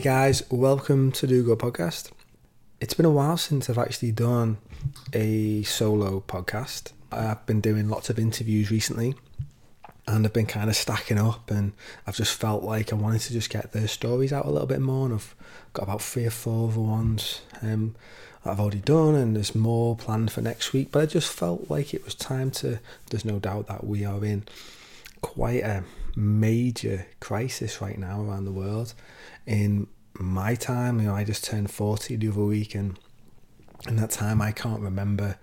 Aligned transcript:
Hey 0.00 0.04
guys, 0.04 0.42
welcome 0.50 1.12
to 1.12 1.26
Do 1.26 1.44
Go 1.44 1.56
Podcast. 1.56 2.10
It's 2.80 2.94
been 2.94 3.04
a 3.04 3.10
while 3.10 3.36
since 3.36 3.68
I've 3.68 3.76
actually 3.76 4.12
done 4.12 4.56
a 5.12 5.62
solo 5.64 6.24
podcast. 6.26 6.92
I've 7.12 7.44
been 7.44 7.60
doing 7.60 7.90
lots 7.90 8.08
of 8.08 8.18
interviews 8.18 8.70
recently 8.70 9.14
and 10.06 10.24
I've 10.24 10.32
been 10.32 10.46
kind 10.46 10.70
of 10.70 10.76
stacking 10.76 11.18
up 11.18 11.50
and 11.50 11.74
I've 12.06 12.16
just 12.16 12.32
felt 12.32 12.64
like 12.64 12.94
I 12.94 12.96
wanted 12.96 13.20
to 13.20 13.34
just 13.34 13.50
get 13.50 13.72
their 13.72 13.86
stories 13.88 14.32
out 14.32 14.46
a 14.46 14.50
little 14.50 14.66
bit 14.66 14.80
more 14.80 15.04
and 15.04 15.12
I've 15.16 15.34
got 15.74 15.82
about 15.82 16.00
three 16.00 16.24
or 16.24 16.30
four 16.30 16.70
other 16.70 16.80
ones 16.80 17.42
um, 17.60 17.94
I've 18.42 18.58
already 18.58 18.78
done 18.78 19.14
and 19.14 19.36
there's 19.36 19.54
more 19.54 19.96
planned 19.96 20.32
for 20.32 20.40
next 20.40 20.72
week 20.72 20.92
but 20.92 21.02
I 21.02 21.06
just 21.06 21.30
felt 21.30 21.68
like 21.68 21.92
it 21.92 22.06
was 22.06 22.14
time 22.14 22.50
to 22.52 22.80
there's 23.10 23.26
no 23.26 23.38
doubt 23.38 23.66
that 23.66 23.86
we 23.86 24.06
are 24.06 24.24
in 24.24 24.44
quite 25.20 25.62
a 25.62 25.84
major 26.16 27.06
crisis 27.20 27.80
right 27.80 27.98
now 27.98 28.20
around 28.22 28.44
the 28.44 28.52
world 28.52 28.94
in 29.46 29.86
my 30.14 30.54
time, 30.54 31.00
you 31.00 31.06
know, 31.06 31.14
I 31.14 31.24
just 31.24 31.44
turned 31.44 31.70
40 31.70 32.16
the 32.16 32.28
other 32.28 32.44
week, 32.44 32.74
and 32.74 32.98
in 33.88 33.96
that 33.96 34.10
time, 34.10 34.42
I 34.42 34.52
can't 34.52 34.80
remember 34.80 35.38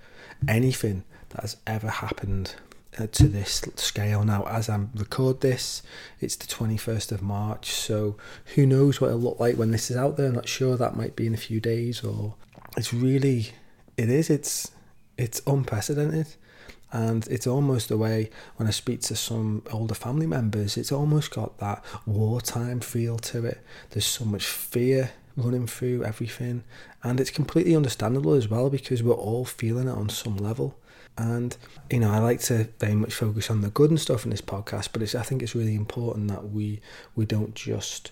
anything 0.48 1.04
that 1.30 1.42
has 1.42 1.58
ever 1.66 1.90
happened 1.90 2.56
uh, 3.00 3.08
to 3.14 3.28
this 3.28 3.64
scale. 3.76 4.24
Now, 4.24 4.46
as 4.48 4.70
I 4.70 4.80
record 4.96 5.42
this, 5.42 5.82
it's 6.20 6.36
the 6.36 6.48
21st 6.48 7.12
of 7.12 7.22
March, 7.22 7.72
so 7.72 8.18
who 8.56 8.66
knows 8.66 9.02
what 9.02 9.08
it'll 9.08 9.20
look 9.20 9.40
like 9.40 9.56
when 9.56 9.72
this 9.72 9.90
is 9.90 9.98
out 9.98 10.18
there? 10.18 10.28
I'm 10.28 10.36
not 10.36 10.48
sure. 10.48 10.78
That 10.78 10.96
might 10.96 11.16
be 11.16 11.28
in 11.28 11.34
a 11.34 11.38
few 11.38 11.60
days, 11.60 12.04
or 12.04 12.36
it's 12.76 12.94
really, 12.94 13.50
it 13.98 14.10
is. 14.10 14.30
It's 14.30 14.72
it's 15.18 15.42
unprecedented. 15.48 16.28
And 16.92 17.28
it's 17.28 17.48
almost 17.48 17.90
the 17.90 17.98
way 17.98 18.30
when 18.56 18.68
I 18.68 18.72
speak 18.72 19.02
to 19.02 19.16
some 19.16 19.64
older 19.72 19.96
family 19.96 20.28
members, 20.28 20.78
it's 20.78 20.92
almost 20.92 21.32
got 21.32 21.58
that 21.58 21.84
wartime 22.06 22.80
feel 22.80 23.18
to 23.18 23.46
it. 23.46 23.62
There's 23.90 24.06
so 24.06 24.24
much 24.26 24.46
fear 24.46 25.12
running 25.36 25.68
through 25.68 26.04
everything. 26.04 26.64
And 27.04 27.20
it's 27.20 27.30
completely 27.30 27.76
understandable 27.76 28.34
as 28.34 28.48
well 28.48 28.70
because 28.70 29.04
we're 29.04 29.14
all 29.14 29.46
feeling 29.46 29.88
it 29.88 29.92
on 29.92 30.10
some 30.10 30.38
level. 30.38 30.78
And, 31.18 31.58
you 31.90 32.00
know, 32.00 32.12
I 32.12 32.20
like 32.20 32.42
to 32.42 32.70
very 32.80 32.96
much 32.96 33.14
focus 33.14 33.50
on 33.50 33.62
the 33.62 33.70
good 33.70 33.90
and 33.90 34.00
stuff 34.00 34.24
in 34.24 34.32
this 34.32 34.42
podcast, 34.42 34.90
but 34.94 35.02
I 35.16 35.24
think 35.24 35.42
it's 35.42 35.56
really 35.56 35.76
important 35.76 36.28
that 36.28 36.52
we, 36.52 36.80
we 37.16 37.26
don't 37.26 37.56
just 37.56 38.12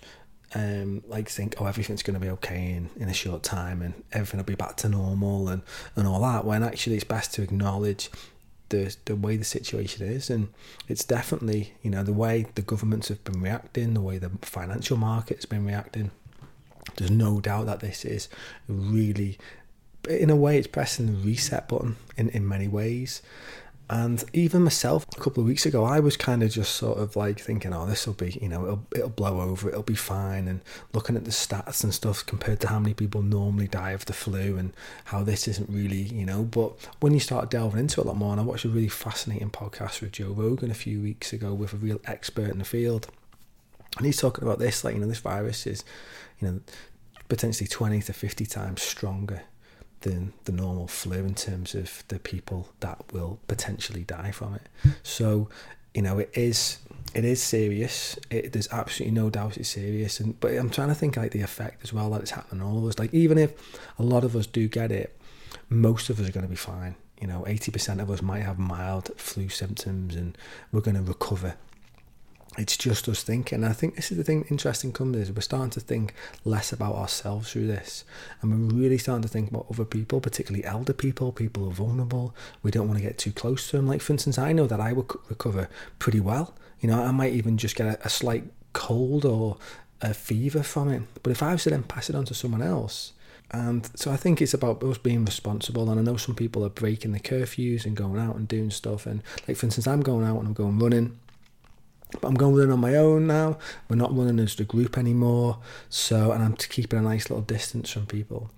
um, 0.54 1.02
like 1.06 1.28
think, 1.28 1.54
oh, 1.58 1.66
everything's 1.66 2.02
going 2.02 2.18
to 2.18 2.20
be 2.20 2.30
okay 2.30 2.72
in, 2.72 2.90
in 2.96 3.08
a 3.08 3.14
short 3.14 3.42
time 3.42 3.82
and 3.82 4.02
everything 4.12 4.38
will 4.38 4.44
be 4.44 4.54
back 4.54 4.76
to 4.78 4.88
normal 4.88 5.48
and, 5.48 5.62
and 5.94 6.06
all 6.06 6.20
that, 6.22 6.44
when 6.44 6.62
actually 6.62 6.96
it's 6.96 7.04
best 7.04 7.34
to 7.34 7.42
acknowledge 7.42 8.10
the 8.68 8.96
the 9.04 9.16
way 9.16 9.36
the 9.36 9.44
situation 9.44 10.06
is, 10.06 10.30
and 10.30 10.48
it's 10.88 11.04
definitely 11.04 11.74
you 11.82 11.90
know 11.90 12.02
the 12.02 12.12
way 12.12 12.46
the 12.54 12.62
governments 12.62 13.08
have 13.08 13.22
been 13.24 13.40
reacting, 13.40 13.94
the 13.94 14.00
way 14.00 14.18
the 14.18 14.30
financial 14.42 14.96
market's 14.96 15.46
been 15.46 15.66
reacting. 15.66 16.10
There's 16.96 17.10
no 17.10 17.40
doubt 17.40 17.66
that 17.66 17.80
this 17.80 18.04
is 18.04 18.28
really, 18.68 19.38
in 20.08 20.30
a 20.30 20.36
way, 20.36 20.56
it's 20.56 20.68
pressing 20.68 21.06
the 21.06 21.12
reset 21.12 21.68
button 21.68 21.96
in 22.16 22.28
in 22.30 22.46
many 22.48 22.68
ways, 22.68 23.22
and 23.88 24.24
even 24.32 24.62
myself, 24.62 25.06
a 25.16 25.20
couple 25.20 25.42
of 25.42 25.46
weeks 25.46 25.64
ago, 25.64 25.84
I 25.84 26.00
was 26.00 26.16
kind 26.16 26.42
of 26.42 26.50
just 26.50 26.74
sort 26.74 26.98
of 26.98 27.14
like 27.14 27.38
thinking, 27.38 27.72
oh, 27.72 27.86
this 27.86 28.04
will 28.04 28.14
be, 28.14 28.36
you 28.42 28.48
know, 28.48 28.64
it'll, 28.64 28.86
it'll 28.96 29.08
blow 29.08 29.40
over, 29.40 29.68
it'll 29.68 29.82
be 29.84 29.94
fine. 29.94 30.48
And 30.48 30.60
looking 30.92 31.14
at 31.14 31.24
the 31.24 31.30
stats 31.30 31.84
and 31.84 31.94
stuff 31.94 32.26
compared 32.26 32.58
to 32.60 32.68
how 32.68 32.80
many 32.80 32.94
people 32.94 33.22
normally 33.22 33.68
die 33.68 33.92
of 33.92 34.04
the 34.06 34.12
flu 34.12 34.58
and 34.58 34.72
how 35.04 35.22
this 35.22 35.46
isn't 35.46 35.70
really, 35.70 36.02
you 36.02 36.26
know. 36.26 36.42
But 36.42 36.72
when 36.98 37.14
you 37.14 37.20
start 37.20 37.48
delving 37.48 37.78
into 37.78 38.00
it 38.00 38.04
a 38.04 38.08
lot 38.08 38.16
more, 38.16 38.32
and 38.32 38.40
I 38.40 38.44
watched 38.44 38.64
a 38.64 38.68
really 38.68 38.88
fascinating 38.88 39.50
podcast 39.50 40.00
with 40.00 40.12
Joe 40.12 40.32
Rogan 40.32 40.72
a 40.72 40.74
few 40.74 41.00
weeks 41.00 41.32
ago 41.32 41.54
with 41.54 41.72
a 41.72 41.76
real 41.76 42.00
expert 42.06 42.50
in 42.50 42.58
the 42.58 42.64
field. 42.64 43.06
And 43.98 44.04
he's 44.04 44.20
talking 44.20 44.42
about 44.42 44.58
this, 44.58 44.82
like, 44.82 44.94
you 44.94 45.00
know, 45.00 45.06
this 45.06 45.20
virus 45.20 45.64
is, 45.64 45.84
you 46.40 46.48
know, 46.48 46.60
potentially 47.28 47.68
20 47.68 48.02
to 48.02 48.12
50 48.12 48.46
times 48.46 48.82
stronger 48.82 49.42
than 50.02 50.32
the 50.44 50.52
normal 50.52 50.86
flu 50.86 51.18
in 51.18 51.34
terms 51.34 51.74
of 51.74 52.04
the 52.08 52.18
people 52.18 52.68
that 52.80 53.12
will 53.12 53.38
potentially 53.48 54.04
die 54.04 54.30
from 54.30 54.54
it. 54.54 54.68
So, 55.02 55.48
you 55.94 56.02
know, 56.02 56.18
it 56.18 56.30
is 56.34 56.78
it 57.14 57.24
is 57.24 57.42
serious. 57.42 58.18
It, 58.30 58.52
there's 58.52 58.68
absolutely 58.70 59.14
no 59.14 59.30
doubt 59.30 59.56
it's 59.56 59.70
serious. 59.70 60.20
And 60.20 60.38
but 60.38 60.52
I'm 60.52 60.70
trying 60.70 60.88
to 60.88 60.94
think 60.94 61.16
like 61.16 61.32
the 61.32 61.40
effect 61.40 61.82
as 61.82 61.92
well 61.92 62.10
that 62.10 62.20
it's 62.20 62.32
happening 62.32 62.62
on 62.62 62.68
all 62.68 62.78
of 62.78 62.84
us. 62.84 62.98
Like 62.98 63.14
even 63.14 63.38
if 63.38 63.52
a 63.98 64.02
lot 64.02 64.22
of 64.24 64.36
us 64.36 64.46
do 64.46 64.68
get 64.68 64.92
it, 64.92 65.18
most 65.68 66.10
of 66.10 66.20
us 66.20 66.28
are 66.28 66.32
going 66.32 66.44
to 66.44 66.50
be 66.50 66.56
fine. 66.56 66.94
You 67.20 67.26
know, 67.26 67.44
80% 67.48 68.02
of 68.02 68.10
us 68.10 68.20
might 68.20 68.42
have 68.42 68.58
mild 68.58 69.10
flu 69.16 69.48
symptoms 69.48 70.14
and 70.14 70.36
we're 70.70 70.82
going 70.82 70.96
to 70.96 71.02
recover 71.02 71.54
it's 72.58 72.76
just 72.76 73.08
us 73.08 73.22
thinking. 73.22 73.56
And 73.56 73.66
I 73.66 73.72
think 73.72 73.96
this 73.96 74.10
is 74.10 74.16
the 74.16 74.24
thing 74.24 74.46
interesting 74.50 74.92
comes 74.92 75.16
is 75.16 75.32
we're 75.32 75.40
starting 75.40 75.70
to 75.70 75.80
think 75.80 76.14
less 76.44 76.72
about 76.72 76.94
ourselves 76.94 77.52
through 77.52 77.66
this. 77.66 78.04
And 78.40 78.50
we're 78.50 78.76
really 78.76 78.98
starting 78.98 79.22
to 79.22 79.28
think 79.28 79.50
about 79.50 79.66
other 79.70 79.84
people, 79.84 80.20
particularly 80.20 80.64
elder 80.64 80.92
people, 80.92 81.32
people 81.32 81.64
who 81.64 81.70
are 81.70 81.74
vulnerable. 81.74 82.34
We 82.62 82.70
don't 82.70 82.88
want 82.88 82.98
to 82.98 83.04
get 83.04 83.18
too 83.18 83.32
close 83.32 83.70
to 83.70 83.76
them. 83.76 83.86
Like, 83.86 84.00
for 84.00 84.12
instance, 84.12 84.38
I 84.38 84.52
know 84.52 84.66
that 84.66 84.80
I 84.80 84.92
will 84.92 85.08
recover 85.28 85.68
pretty 85.98 86.20
well. 86.20 86.54
You 86.80 86.88
know, 86.88 87.02
I 87.02 87.10
might 87.10 87.32
even 87.32 87.58
just 87.58 87.76
get 87.76 87.86
a, 87.86 88.06
a 88.06 88.08
slight 88.08 88.44
cold 88.72 89.24
or 89.24 89.58
a 90.00 90.14
fever 90.14 90.62
from 90.62 90.88
it. 90.88 91.02
But 91.22 91.30
if 91.30 91.42
I 91.42 91.52
was 91.52 91.64
to 91.64 91.70
then 91.70 91.82
pass 91.82 92.08
it 92.08 92.16
on 92.16 92.24
to 92.26 92.34
someone 92.34 92.62
else, 92.62 93.12
and 93.50 93.88
so 93.94 94.10
I 94.10 94.16
think 94.16 94.42
it's 94.42 94.54
about 94.54 94.82
us 94.82 94.98
being 94.98 95.24
responsible. 95.24 95.88
And 95.88 96.00
I 96.00 96.02
know 96.02 96.16
some 96.16 96.34
people 96.34 96.64
are 96.64 96.70
breaking 96.70 97.12
the 97.12 97.20
curfews 97.20 97.86
and 97.86 97.96
going 97.96 98.20
out 98.20 98.34
and 98.34 98.48
doing 98.48 98.70
stuff. 98.70 99.06
And 99.06 99.22
like, 99.46 99.56
for 99.56 99.66
instance, 99.66 99.86
I'm 99.86 100.00
going 100.00 100.26
out 100.26 100.38
and 100.38 100.48
I'm 100.48 100.52
going 100.52 100.78
running 100.78 101.18
but 102.12 102.24
I'm 102.24 102.34
going 102.34 102.70
on 102.70 102.80
my 102.80 102.94
own 102.94 103.26
now. 103.26 103.58
We're 103.88 103.96
not 103.96 104.16
running 104.16 104.38
as 104.38 104.54
the 104.54 104.64
group 104.64 104.96
anymore. 104.96 105.58
So, 105.88 106.32
and 106.32 106.42
I'm 106.42 106.54
keeping 106.54 106.98
a 106.98 107.02
nice 107.02 107.30
little 107.30 107.42
distance 107.42 107.90
from 107.90 108.06
people. 108.06 108.50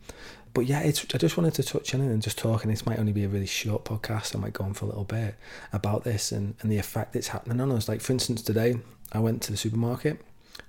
But 0.55 0.67
yeah, 0.67 0.81
it's, 0.81 1.07
I 1.15 1.19
just 1.19 1.37
wanted 1.37 1.55
to 1.55 1.63
touch 1.63 1.95
on 1.95 2.01
it 2.01 2.07
and 2.07 2.23
just 2.23 2.39
talk. 2.39 2.65
And 2.65 2.73
this 2.73 2.85
might 2.85 2.99
only 2.99 3.13
be 3.13 3.25
a 3.25 3.29
really 3.29 3.47
short 3.47 3.85
podcast. 3.85 4.35
I 4.35 4.39
might 4.39 4.53
go 4.53 4.65
on 4.65 4.75
for 4.75 4.85
a 4.85 4.89
little 4.89 5.05
bit 5.05 5.37
about 5.73 6.05
this 6.05 6.33
and, 6.33 6.55
and 6.61 6.71
the 6.71 6.79
effect 6.79 7.17
it's 7.17 7.29
happening 7.29 7.61
on 7.61 7.73
us. 7.73 7.89
Like, 7.89 8.01
for 8.01 8.13
instance, 8.13 8.43
today 8.43 8.79
I 9.13 9.19
went 9.19 9.43
to 9.43 9.51
the 9.51 9.59
supermarket 9.59 10.21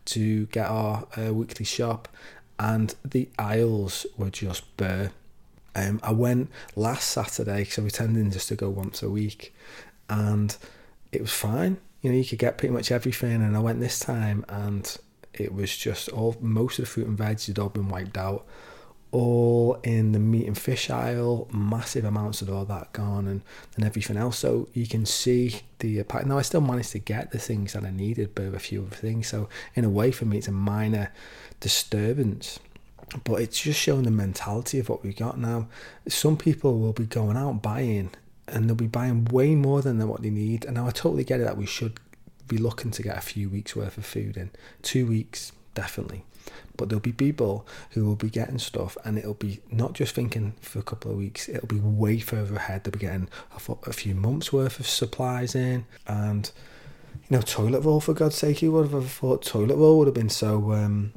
to 0.05 0.45
get 0.47 0.67
our 0.67 1.07
uh, 1.17 1.33
weekly 1.33 1.65
shop, 1.65 2.07
and 2.57 2.95
the 3.03 3.29
aisles 3.37 4.05
were 4.17 4.29
just 4.29 4.75
bare. 4.77 5.11
Um, 5.75 5.99
I 6.01 6.11
went 6.11 6.49
last 6.75 7.09
Saturday, 7.09 7.63
so 7.65 7.83
we're 7.83 7.89
tending 7.89 8.31
just 8.31 8.47
to 8.49 8.55
go 8.55 8.69
once 8.69 9.03
a 9.03 9.09
week, 9.09 9.53
and 10.09 10.55
it 11.11 11.21
was 11.21 11.31
fine 11.31 11.77
you 12.01 12.11
know, 12.11 12.17
you 12.17 12.25
could 12.25 12.39
get 12.39 12.57
pretty 12.57 12.73
much 12.73 12.91
everything. 12.91 13.41
And 13.41 13.55
I 13.55 13.59
went 13.59 13.79
this 13.79 13.99
time, 13.99 14.45
and 14.47 14.95
it 15.33 15.53
was 15.53 15.75
just 15.75 16.09
all 16.09 16.35
most 16.39 16.79
of 16.79 16.85
the 16.85 16.91
fruit 16.91 17.07
and 17.07 17.17
veg 17.17 17.41
had 17.41 17.59
all 17.59 17.69
been 17.69 17.89
wiped 17.89 18.17
out. 18.17 18.45
All 19.11 19.79
in 19.83 20.11
the 20.11 20.19
meat 20.19 20.45
and 20.45 20.55
fish 20.57 20.91
aisle, 20.91 21.47
massive 21.51 22.05
amounts 22.05 22.43
of 22.43 22.49
all 22.51 22.63
that 22.65 22.93
gone, 22.93 23.27
and, 23.27 23.41
and 23.75 23.83
everything 23.83 24.17
else. 24.17 24.37
So 24.37 24.69
you 24.73 24.85
can 24.87 25.05
see 25.05 25.61
the 25.79 26.03
pack. 26.03 26.27
Now 26.27 26.37
I 26.37 26.43
still 26.43 26.61
managed 26.61 26.91
to 26.91 26.99
get 26.99 27.31
the 27.31 27.39
things 27.39 27.73
that 27.73 27.83
I 27.83 27.89
needed, 27.89 28.35
but 28.35 28.53
a 28.53 28.59
few 28.59 28.83
other 28.83 28.95
things. 28.95 29.27
So 29.27 29.49
in 29.73 29.83
a 29.83 29.89
way, 29.89 30.11
for 30.11 30.25
me, 30.25 30.37
it's 30.37 30.47
a 30.47 30.51
minor 30.51 31.11
disturbance 31.59 32.59
but 33.23 33.41
it's 33.41 33.61
just 33.61 33.79
showing 33.79 34.03
the 34.03 34.11
mentality 34.11 34.79
of 34.79 34.89
what 34.89 35.03
we 35.03 35.13
got 35.13 35.39
now. 35.39 35.67
Some 36.07 36.37
people 36.37 36.79
will 36.79 36.93
be 36.93 37.05
going 37.05 37.37
out 37.37 37.61
buying 37.61 38.11
and 38.53 38.67
they'll 38.67 38.75
be 38.75 38.87
buying 38.87 39.25
way 39.25 39.55
more 39.55 39.81
than 39.81 40.05
what 40.07 40.21
they 40.21 40.29
need. 40.29 40.65
And 40.65 40.75
now 40.75 40.87
I 40.87 40.91
totally 40.91 41.23
get 41.23 41.39
it 41.39 41.43
that 41.43 41.57
we 41.57 41.65
should 41.65 41.99
be 42.47 42.57
looking 42.57 42.91
to 42.91 43.03
get 43.03 43.17
a 43.17 43.21
few 43.21 43.49
weeks 43.49 43.75
worth 43.75 43.97
of 43.97 44.05
food 44.05 44.35
in. 44.35 44.49
Two 44.81 45.05
weeks, 45.05 45.51
definitely. 45.73 46.25
But 46.75 46.89
there'll 46.89 47.01
be 47.01 47.13
people 47.13 47.67
who 47.91 48.05
will 48.05 48.15
be 48.15 48.29
getting 48.29 48.57
stuff 48.57 48.97
and 49.03 49.17
it'll 49.17 49.33
be 49.33 49.59
not 49.71 49.93
just 49.93 50.15
thinking 50.15 50.53
for 50.61 50.79
a 50.79 50.83
couple 50.83 51.11
of 51.11 51.17
weeks, 51.17 51.47
it'll 51.47 51.67
be 51.67 51.79
way 51.79 52.19
further 52.19 52.55
ahead. 52.55 52.83
They'll 52.83 52.91
be 52.91 52.99
getting 52.99 53.29
a, 53.55 53.93
few 53.93 54.15
months 54.15 54.51
worth 54.51 54.79
of 54.79 54.87
supplies 54.87 55.55
in. 55.55 55.85
And, 56.07 56.51
you 57.29 57.37
know, 57.37 57.41
toilet 57.41 57.81
roll, 57.81 57.99
for 57.99 58.13
God's 58.13 58.35
sake, 58.35 58.59
who 58.59 58.71
would 58.71 58.89
have 58.91 59.11
thought 59.11 59.43
toilet 59.43 59.75
roll 59.75 59.99
would 59.99 60.07
have 60.07 60.15
been 60.15 60.29
so, 60.29 60.71
um, 60.71 61.13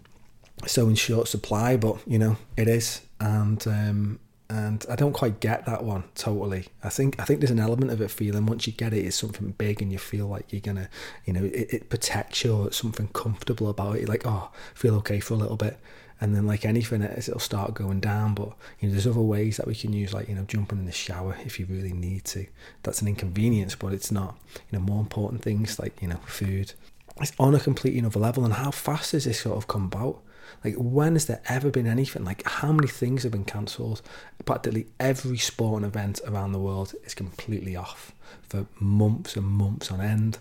so 0.67 0.89
in 0.89 0.97
short 0.97 1.29
supply? 1.29 1.77
But, 1.77 1.97
you 2.07 2.19
know, 2.19 2.37
it 2.57 2.69
is. 2.69 3.01
And, 3.21 3.67
um, 3.67 4.19
and 4.53 4.85
I 4.91 4.97
don't 4.97 5.15
quite 5.15 5.41
get 5.41 5.65
that 5.65 5.83
one 5.83 6.05
totally. 6.15 6.67
I 6.85 6.91
think 6.91 7.19
I 7.19 7.25
think 7.25 7.41
there's 7.41 7.51
an 7.51 7.59
element 7.59 7.91
of 7.91 8.03
it 8.03 8.11
feeling 8.11 8.45
once 8.45 8.67
you 8.67 8.75
get 8.75 8.93
it, 8.93 9.07
it's 9.07 9.17
something 9.17 9.53
big, 9.53 9.81
and 9.81 9.91
you 9.91 9.97
feel 9.97 10.27
like 10.27 10.53
you're 10.53 10.61
gonna, 10.61 10.91
you 11.25 11.33
know, 11.33 11.45
it, 11.45 11.73
it 11.73 11.89
protects 11.89 12.45
you. 12.45 12.55
Or 12.55 12.67
it's 12.67 12.77
something 12.77 13.09
comfortable 13.15 13.71
about 13.71 13.97
it. 13.97 14.01
You're 14.01 14.11
like, 14.11 14.27
oh, 14.27 14.51
feel 14.75 14.95
okay 14.97 15.21
for 15.21 15.33
a 15.33 15.39
little 15.39 15.57
bit, 15.57 15.79
and 16.21 16.37
then 16.37 16.47
like 16.47 16.67
anything, 16.67 17.01
it'll 17.01 17.39
start 17.39 17.73
going 17.73 18.01
down. 18.01 18.35
But 18.35 18.53
you 18.79 18.89
know, 18.89 18.93
there's 18.93 19.07
other 19.07 19.23
ways 19.23 19.57
that 19.57 19.67
we 19.67 19.75
can 19.75 19.95
use, 19.95 20.13
like 20.13 20.29
you 20.29 20.35
know, 20.35 20.45
jumping 20.45 20.81
in 20.81 20.85
the 20.85 20.93
shower 20.93 21.35
if 21.47 21.59
you 21.59 21.65
really 21.65 21.95
need 21.95 22.27
to. 22.27 22.45
That's 22.83 23.01
an 23.01 23.09
inconvenience, 23.09 23.75
but 23.75 23.95
it's 23.95 24.13
not. 24.13 24.37
You 24.71 24.79
know, 24.79 24.85
more 24.85 25.01
important 25.01 25.41
things 25.41 25.79
like 25.79 26.03
you 26.03 26.09
know, 26.09 26.21
food. 26.27 26.75
It's 27.23 27.33
on 27.39 27.55
a 27.55 27.61
completely 27.61 28.01
another 28.01 28.21
level, 28.21 28.45
and 28.45 28.53
how 28.53 28.71
fast 28.71 29.13
has 29.13 29.25
this 29.25 29.41
sort 29.41 29.57
of 29.57 29.67
come 29.67 29.85
about? 29.87 30.21
Like, 30.65 30.75
when 30.77 31.15
has 31.15 31.27
there 31.27 31.43
ever 31.49 31.71
been 31.71 31.87
anything? 31.87 32.25
Like, 32.25 32.47
how 32.47 32.73
many 32.73 32.89
things 32.89 33.23
have 33.23 33.33
been 33.33 33.45
cancelled? 33.45 34.03
Practically 34.45 34.87
every 34.99 35.39
sporting 35.39 35.87
event 35.87 36.21
around 36.27 36.53
the 36.53 36.59
world 36.59 36.95
is 37.05 37.15
completely 37.15 37.77
off 37.77 38.13
for 38.49 38.67
months 38.79 39.37
and 39.37 39.47
months 39.47 39.91
on 39.91 40.01
end. 40.01 40.39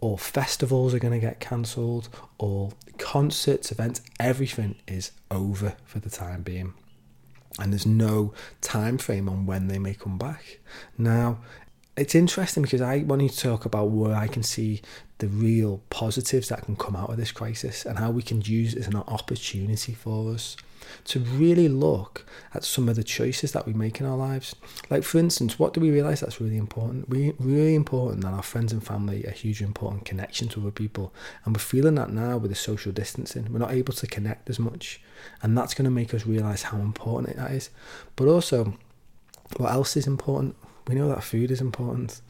All 0.00 0.16
festivals 0.16 0.94
are 0.94 0.98
going 0.98 1.18
to 1.18 1.26
get 1.26 1.40
cancelled, 1.40 2.08
all 2.38 2.72
concerts, 2.98 3.72
events, 3.72 4.00
everything 4.20 4.76
is 4.86 5.10
over 5.30 5.74
for 5.84 5.98
the 5.98 6.10
time 6.10 6.42
being. 6.42 6.74
And 7.58 7.72
there's 7.72 7.86
no 7.86 8.32
time 8.60 8.98
frame 8.98 9.28
on 9.28 9.46
when 9.46 9.66
they 9.66 9.78
may 9.80 9.94
come 9.94 10.16
back. 10.16 10.60
Now, 10.96 11.38
it's 11.98 12.14
interesting 12.14 12.62
because 12.62 12.80
I 12.80 12.98
want 12.98 13.28
to 13.28 13.36
talk 13.36 13.64
about 13.64 13.90
where 13.90 14.14
I 14.14 14.28
can 14.28 14.42
see 14.42 14.80
the 15.18 15.26
real 15.28 15.82
positives 15.90 16.48
that 16.48 16.62
can 16.62 16.76
come 16.76 16.94
out 16.94 17.10
of 17.10 17.16
this 17.16 17.32
crisis 17.32 17.84
and 17.84 17.98
how 17.98 18.10
we 18.10 18.22
can 18.22 18.40
use 18.40 18.74
it 18.74 18.80
as 18.80 18.86
an 18.86 18.96
opportunity 18.96 19.92
for 19.92 20.32
us 20.32 20.56
to 21.04 21.18
really 21.20 21.68
look 21.68 22.24
at 22.54 22.64
some 22.64 22.88
of 22.88 22.96
the 22.96 23.02
choices 23.02 23.52
that 23.52 23.66
we 23.66 23.72
make 23.72 24.00
in 24.00 24.06
our 24.06 24.16
lives. 24.16 24.54
Like, 24.90 25.02
for 25.02 25.18
instance, 25.18 25.58
what 25.58 25.74
do 25.74 25.80
we 25.80 25.90
realize 25.90 26.20
that's 26.20 26.40
really 26.40 26.56
important? 26.56 27.08
We 27.08 27.34
really 27.38 27.74
important 27.74 28.22
that 28.22 28.32
our 28.32 28.42
friends 28.42 28.72
and 28.72 28.84
family 28.84 29.26
are 29.26 29.32
huge 29.32 29.60
important 29.60 30.04
connections 30.04 30.54
with 30.54 30.64
other 30.64 30.72
people, 30.72 31.12
and 31.44 31.54
we're 31.54 31.60
feeling 31.60 31.96
that 31.96 32.10
now 32.10 32.38
with 32.38 32.50
the 32.50 32.56
social 32.56 32.92
distancing. 32.92 33.52
We're 33.52 33.58
not 33.58 33.72
able 33.72 33.92
to 33.94 34.06
connect 34.06 34.48
as 34.48 34.58
much, 34.58 35.00
and 35.42 35.56
that's 35.58 35.74
going 35.74 35.84
to 35.84 35.90
make 35.90 36.14
us 36.14 36.26
realize 36.26 36.62
how 36.62 36.78
important 36.78 37.36
that 37.36 37.50
is. 37.50 37.70
But 38.16 38.28
also, 38.28 38.78
what 39.56 39.72
else 39.72 39.96
is 39.96 40.06
important? 40.06 40.56
We 40.88 40.94
know 40.94 41.08
that 41.08 41.22
food 41.22 41.50
is 41.50 41.60
important, 41.60 42.22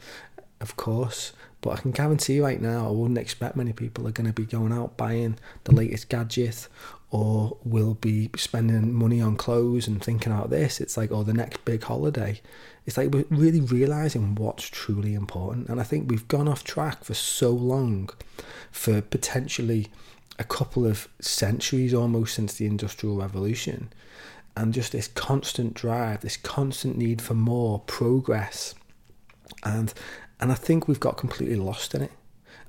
of 0.59 0.75
course, 0.75 1.31
but 1.61 1.71
I 1.71 1.77
can 1.77 1.91
guarantee 1.91 2.41
right 2.41 2.61
now, 2.61 2.87
I 2.87 2.91
wouldn't 2.91 3.17
expect 3.17 3.55
many 3.55 3.73
people 3.73 4.07
are 4.07 4.11
going 4.11 4.27
to 4.27 4.33
be 4.33 4.45
going 4.45 4.73
out 4.73 4.97
buying 4.97 5.37
the 5.63 5.73
latest 5.73 6.09
gadget 6.09 6.67
or 7.11 7.57
will 7.63 7.95
be 7.95 8.29
spending 8.35 8.93
money 8.93 9.21
on 9.21 9.35
clothes 9.35 9.87
and 9.87 10.03
thinking 10.03 10.31
about 10.31 10.49
this. 10.49 10.79
It's 10.79 10.97
like, 10.97 11.11
oh, 11.11 11.23
the 11.23 11.33
next 11.33 11.63
big 11.65 11.83
holiday. 11.83 12.41
It's 12.85 12.97
like 12.97 13.11
we're 13.11 13.25
really 13.29 13.61
realizing 13.61 14.35
what's 14.35 14.65
truly 14.65 15.15
important. 15.15 15.69
And 15.69 15.79
I 15.79 15.83
think 15.83 16.09
we've 16.09 16.27
gone 16.27 16.47
off 16.47 16.63
track 16.63 17.03
for 17.03 17.13
so 17.13 17.51
long, 17.51 18.09
for 18.71 19.01
potentially 19.01 19.87
a 20.37 20.43
couple 20.43 20.85
of 20.85 21.07
centuries 21.19 21.93
almost 21.93 22.35
since 22.35 22.53
the 22.53 22.65
Industrial 22.65 23.15
Revolution 23.15 23.91
and 24.55 24.73
just 24.73 24.91
this 24.91 25.07
constant 25.07 25.73
drive, 25.73 26.21
this 26.21 26.37
constant 26.37 26.97
need 26.97 27.21
for 27.21 27.33
more 27.33 27.79
progress, 27.79 28.75
and 29.63 29.93
and 30.39 30.51
I 30.51 30.55
think 30.55 30.87
we've 30.87 30.99
got 30.99 31.17
completely 31.17 31.55
lost 31.55 31.93
in 31.95 32.03
it. 32.03 32.11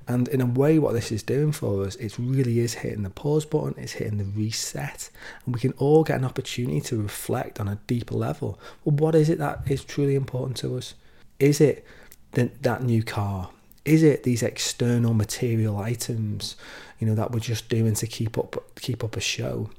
And 0.07 0.27
in 0.27 0.41
a 0.41 0.45
way, 0.45 0.79
what 0.79 0.93
this 0.93 1.11
is 1.11 1.23
doing 1.23 1.51
for 1.51 1.85
us, 1.85 1.95
it 1.95 2.17
really 2.17 2.59
is 2.59 2.73
hitting 2.73 3.03
the 3.03 3.09
pause 3.09 3.45
button, 3.45 3.75
it's 3.77 3.93
hitting 3.93 4.17
the 4.17 4.25
reset, 4.25 5.09
and 5.45 5.53
we 5.53 5.61
can 5.61 5.73
all 5.73 6.03
get 6.03 6.19
an 6.19 6.25
opportunity 6.25 6.81
to 6.81 7.01
reflect 7.01 7.59
on 7.59 7.67
a 7.67 7.79
deeper 7.87 8.15
level. 8.15 8.59
Well, 8.83 8.95
what 8.95 9.15
is 9.15 9.29
it 9.29 9.37
that 9.37 9.61
is 9.69 9.83
truly 9.83 10.15
important 10.15 10.57
to 10.57 10.75
us? 10.77 10.95
Is 11.39 11.61
it 11.61 11.85
the, 12.31 12.49
that 12.61 12.83
new 12.83 13.03
car? 13.03 13.51
Is 13.85 14.03
it 14.03 14.23
these 14.23 14.43
external 14.43 15.13
material 15.13 15.77
items, 15.77 16.55
you 16.99 17.07
know, 17.07 17.15
that 17.15 17.31
we're 17.31 17.39
just 17.39 17.69
doing 17.69 17.93
to 17.95 18.07
keep 18.07 18.37
up 18.37 18.55
keep 18.75 19.03
up 19.03 19.15
a 19.15 19.21
show? 19.21 19.69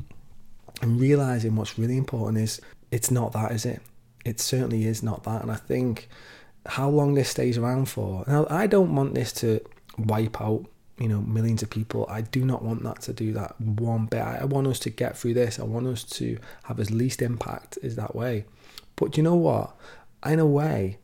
And 0.82 1.00
realizing 1.00 1.56
what's 1.56 1.78
really 1.78 1.96
important 1.96 2.38
is 2.38 2.60
it's 2.90 3.10
not 3.10 3.32
that, 3.32 3.52
is 3.52 3.64
it? 3.64 3.80
It 4.24 4.40
certainly 4.40 4.84
is 4.84 5.02
not 5.02 5.24
that. 5.24 5.42
And 5.42 5.50
I 5.50 5.56
think 5.56 6.08
how 6.66 6.88
long 6.88 7.14
this 7.14 7.30
stays 7.30 7.56
around 7.56 7.86
for. 7.86 8.24
Now, 8.26 8.46
I 8.50 8.66
don't 8.66 8.94
want 8.94 9.14
this 9.14 9.32
to 9.34 9.60
wipe 9.96 10.40
out, 10.40 10.66
you 10.98 11.08
know, 11.08 11.20
millions 11.22 11.62
of 11.62 11.70
people. 11.70 12.06
I 12.08 12.20
do 12.20 12.44
not 12.44 12.62
want 12.62 12.82
that 12.82 13.00
to 13.02 13.12
do 13.12 13.32
that 13.32 13.60
one 13.60 14.06
bit. 14.06 14.20
I 14.20 14.44
want 14.44 14.66
us 14.66 14.78
to 14.80 14.90
get 14.90 15.16
through 15.16 15.34
this. 15.34 15.58
I 15.58 15.64
want 15.64 15.86
us 15.86 16.04
to 16.04 16.38
have 16.64 16.78
as 16.78 16.90
least 16.90 17.22
impact 17.22 17.78
as 17.82 17.96
that 17.96 18.14
way. 18.14 18.44
But 18.96 19.16
you 19.16 19.22
know 19.22 19.36
what? 19.36 19.74
In 20.24 20.38
a 20.38 20.46
way, 20.46 20.98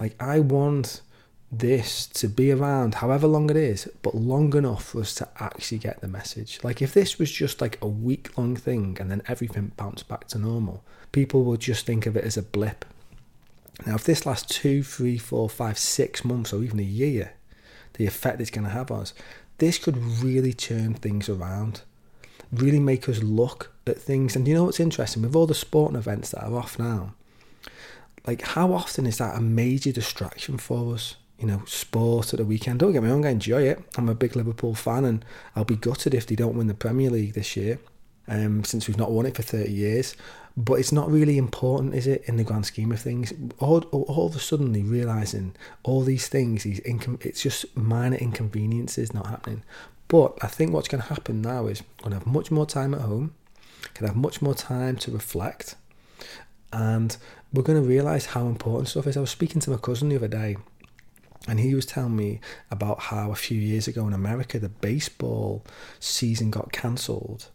like 0.00 0.20
I 0.20 0.40
want 0.40 1.02
this 1.50 2.06
to 2.06 2.28
be 2.28 2.50
around 2.52 2.96
however 2.96 3.26
long 3.26 3.48
it 3.48 3.56
is, 3.56 3.88
but 4.02 4.14
long 4.14 4.54
enough 4.54 4.84
for 4.84 5.00
us 5.00 5.14
to 5.14 5.28
actually 5.40 5.78
get 5.78 6.00
the 6.00 6.08
message. 6.08 6.60
Like 6.62 6.82
if 6.82 6.92
this 6.92 7.18
was 7.18 7.30
just 7.30 7.60
like 7.60 7.78
a 7.80 7.88
week 7.88 8.36
long 8.36 8.54
thing 8.54 8.96
and 9.00 9.10
then 9.10 9.22
everything 9.26 9.72
bounced 9.76 10.08
back 10.08 10.28
to 10.28 10.38
normal, 10.38 10.84
people 11.12 11.44
would 11.44 11.60
just 11.60 11.86
think 11.86 12.06
of 12.06 12.16
it 12.16 12.24
as 12.24 12.36
a 12.36 12.42
blip. 12.42 12.84
Now, 13.86 13.94
if 13.94 14.04
this 14.04 14.26
lasts 14.26 14.54
two, 14.54 14.82
three, 14.82 15.18
four, 15.18 15.48
five, 15.48 15.78
six 15.78 16.24
months, 16.24 16.52
or 16.52 16.62
even 16.62 16.80
a 16.80 16.82
year, 16.82 17.32
the 17.94 18.06
effect 18.06 18.40
it's 18.40 18.50
going 18.50 18.64
to 18.64 18.70
have 18.70 18.90
on 18.90 19.00
us, 19.00 19.14
this 19.58 19.78
could 19.78 19.96
really 19.96 20.52
turn 20.52 20.94
things 20.94 21.28
around, 21.28 21.82
really 22.52 22.80
make 22.80 23.08
us 23.08 23.22
look 23.22 23.72
at 23.86 23.98
things. 23.98 24.34
And 24.34 24.48
you 24.48 24.54
know 24.54 24.64
what's 24.64 24.80
interesting? 24.80 25.22
With 25.22 25.36
all 25.36 25.46
the 25.46 25.54
sporting 25.54 25.96
events 25.96 26.30
that 26.30 26.44
are 26.44 26.56
off 26.56 26.78
now, 26.78 27.14
like 28.26 28.42
how 28.42 28.72
often 28.72 29.06
is 29.06 29.18
that 29.18 29.36
a 29.36 29.40
major 29.40 29.92
distraction 29.92 30.58
for 30.58 30.94
us? 30.94 31.14
You 31.38 31.46
know, 31.46 31.62
sport 31.66 32.32
at 32.32 32.38
the 32.38 32.44
weekend. 32.44 32.80
Don't 32.80 32.92
get 32.92 33.02
me 33.02 33.10
wrong, 33.10 33.24
I 33.24 33.30
enjoy 33.30 33.62
it. 33.62 33.82
I'm 33.96 34.08
a 34.08 34.14
big 34.14 34.34
Liverpool 34.34 34.74
fan, 34.74 35.04
and 35.04 35.24
I'll 35.54 35.64
be 35.64 35.76
gutted 35.76 36.14
if 36.14 36.26
they 36.26 36.34
don't 36.34 36.56
win 36.56 36.66
the 36.66 36.74
Premier 36.74 37.10
League 37.10 37.34
this 37.34 37.56
year, 37.56 37.78
um, 38.26 38.64
since 38.64 38.88
we've 38.88 38.98
not 38.98 39.12
won 39.12 39.26
it 39.26 39.36
for 39.36 39.42
30 39.42 39.70
years. 39.70 40.16
But 40.56 40.80
it's 40.80 40.90
not 40.90 41.08
really 41.08 41.38
important, 41.38 41.94
is 41.94 42.08
it, 42.08 42.24
in 42.26 42.36
the 42.36 42.42
grand 42.42 42.66
scheme 42.66 42.90
of 42.90 43.00
things? 43.00 43.32
All, 43.60 43.82
all 43.92 44.26
of 44.26 44.34
a 44.34 44.40
sudden, 44.40 44.72
realizing 44.90 45.54
all 45.84 46.02
these 46.02 46.26
things, 46.26 46.64
these 46.64 46.80
incom- 46.80 47.24
it's 47.24 47.42
just 47.42 47.76
minor 47.76 48.16
inconveniences 48.16 49.14
not 49.14 49.28
happening. 49.28 49.62
But 50.08 50.36
I 50.42 50.48
think 50.48 50.72
what's 50.72 50.88
going 50.88 51.02
to 51.02 51.08
happen 51.08 51.40
now 51.40 51.68
is 51.68 51.82
we're 51.82 52.10
going 52.10 52.18
to 52.18 52.24
have 52.24 52.34
much 52.34 52.50
more 52.50 52.66
time 52.66 52.92
at 52.94 53.02
home, 53.02 53.34
can 53.94 54.08
have 54.08 54.16
much 54.16 54.42
more 54.42 54.54
time 54.54 54.96
to 54.96 55.12
reflect, 55.12 55.76
and 56.72 57.16
we're 57.52 57.62
going 57.62 57.80
to 57.80 57.88
realize 57.88 58.26
how 58.26 58.46
important 58.46 58.88
stuff 58.88 59.06
is. 59.06 59.16
I 59.16 59.20
was 59.20 59.30
speaking 59.30 59.60
to 59.60 59.70
my 59.70 59.76
cousin 59.76 60.08
the 60.08 60.16
other 60.16 60.28
day 60.28 60.56
and 61.46 61.60
he 61.60 61.74
was 61.74 61.86
telling 61.86 62.16
me 62.16 62.40
about 62.70 63.00
how 63.00 63.30
a 63.30 63.36
few 63.36 63.58
years 63.58 63.86
ago 63.86 64.06
in 64.06 64.12
America, 64.12 64.58
the 64.58 64.68
baseball 64.68 65.64
season 66.00 66.50
got 66.50 66.72
cancelled. 66.72 67.48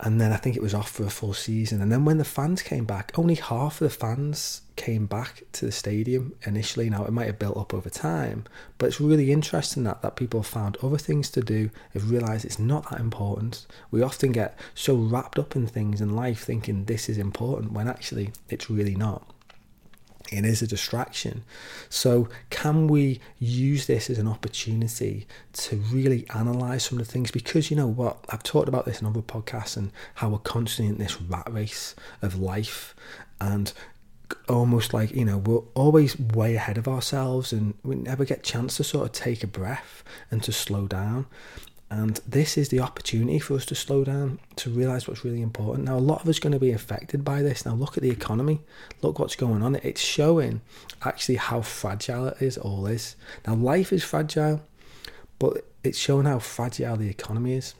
And 0.00 0.20
then 0.20 0.32
I 0.32 0.36
think 0.36 0.54
it 0.54 0.62
was 0.62 0.74
off 0.74 0.92
for 0.92 1.04
a 1.04 1.10
full 1.10 1.34
season. 1.34 1.82
And 1.82 1.90
then 1.90 2.04
when 2.04 2.18
the 2.18 2.24
fans 2.24 2.62
came 2.62 2.84
back, 2.84 3.10
only 3.18 3.34
half 3.34 3.80
of 3.80 3.90
the 3.90 3.96
fans 3.96 4.62
came 4.76 5.06
back 5.06 5.42
to 5.54 5.66
the 5.66 5.72
stadium 5.72 6.34
initially. 6.44 6.88
Now, 6.88 7.04
it 7.04 7.12
might 7.12 7.26
have 7.26 7.40
built 7.40 7.56
up 7.56 7.74
over 7.74 7.90
time, 7.90 8.44
but 8.76 8.86
it's 8.86 9.00
really 9.00 9.32
interesting 9.32 9.82
that, 9.84 10.02
that 10.02 10.14
people 10.14 10.44
found 10.44 10.76
other 10.84 10.98
things 10.98 11.30
to 11.30 11.40
do, 11.40 11.70
have 11.94 12.12
realised 12.12 12.44
it's 12.44 12.60
not 12.60 12.88
that 12.90 13.00
important. 13.00 13.66
We 13.90 14.00
often 14.00 14.30
get 14.30 14.56
so 14.76 14.94
wrapped 14.94 15.36
up 15.36 15.56
in 15.56 15.66
things 15.66 16.00
in 16.00 16.14
life 16.14 16.44
thinking 16.44 16.84
this 16.84 17.08
is 17.08 17.18
important 17.18 17.72
when 17.72 17.88
actually 17.88 18.30
it's 18.48 18.70
really 18.70 18.94
not 18.94 19.34
it 20.30 20.44
is 20.44 20.62
a 20.62 20.66
distraction. 20.66 21.44
So, 21.88 22.28
can 22.50 22.86
we 22.86 23.20
use 23.38 23.86
this 23.86 24.10
as 24.10 24.18
an 24.18 24.28
opportunity 24.28 25.26
to 25.54 25.76
really 25.76 26.26
analyze 26.34 26.84
some 26.84 26.98
of 26.98 27.06
the 27.06 27.12
things? 27.12 27.30
Because 27.30 27.70
you 27.70 27.76
know 27.76 27.86
what, 27.86 28.24
I've 28.28 28.42
talked 28.42 28.68
about 28.68 28.84
this 28.84 29.00
in 29.00 29.06
other 29.06 29.22
podcasts 29.22 29.76
and 29.76 29.90
how 30.16 30.30
we're 30.30 30.38
constantly 30.38 30.92
in 30.92 30.98
this 30.98 31.20
rat 31.20 31.50
race 31.52 31.94
of 32.22 32.38
life 32.38 32.94
and 33.40 33.72
almost 34.48 34.92
like 34.92 35.10
you 35.12 35.24
know 35.24 35.38
we're 35.38 35.62
always 35.74 36.18
way 36.18 36.54
ahead 36.54 36.76
of 36.76 36.86
ourselves 36.86 37.52
and 37.52 37.74
we 37.82 37.94
never 37.94 38.24
get 38.24 38.40
a 38.40 38.42
chance 38.42 38.76
to 38.76 38.84
sort 38.84 39.06
of 39.06 39.12
take 39.12 39.42
a 39.42 39.46
breath 39.46 40.04
and 40.30 40.42
to 40.42 40.52
slow 40.52 40.86
down 40.86 41.24
and 41.90 42.20
this 42.26 42.58
is 42.58 42.68
the 42.68 42.80
opportunity 42.80 43.38
for 43.38 43.54
us 43.54 43.64
to 43.66 43.74
slow 43.74 44.04
down, 44.04 44.38
to 44.56 44.68
realize 44.68 45.08
what's 45.08 45.24
really 45.24 45.40
important. 45.40 45.86
Now, 45.86 45.96
a 45.96 46.00
lot 46.00 46.22
of 46.22 46.28
us 46.28 46.36
are 46.38 46.42
going 46.42 46.52
to 46.52 46.58
be 46.58 46.72
affected 46.72 47.24
by 47.24 47.40
this. 47.40 47.64
Now, 47.64 47.72
look 47.72 47.96
at 47.96 48.02
the 48.02 48.10
economy. 48.10 48.60
Look 49.00 49.18
what's 49.18 49.36
going 49.36 49.62
on. 49.62 49.76
It's 49.76 50.00
showing 50.00 50.60
actually 51.02 51.36
how 51.36 51.62
fragile 51.62 52.26
it 52.28 52.42
is, 52.42 52.58
all 52.58 52.86
is. 52.86 53.16
Now, 53.46 53.54
life 53.54 53.90
is 53.90 54.04
fragile, 54.04 54.60
but 55.38 55.64
it's 55.82 55.98
showing 55.98 56.26
how 56.26 56.40
fragile 56.40 56.96
the 56.96 57.08
economy 57.08 57.54
is. 57.54 57.74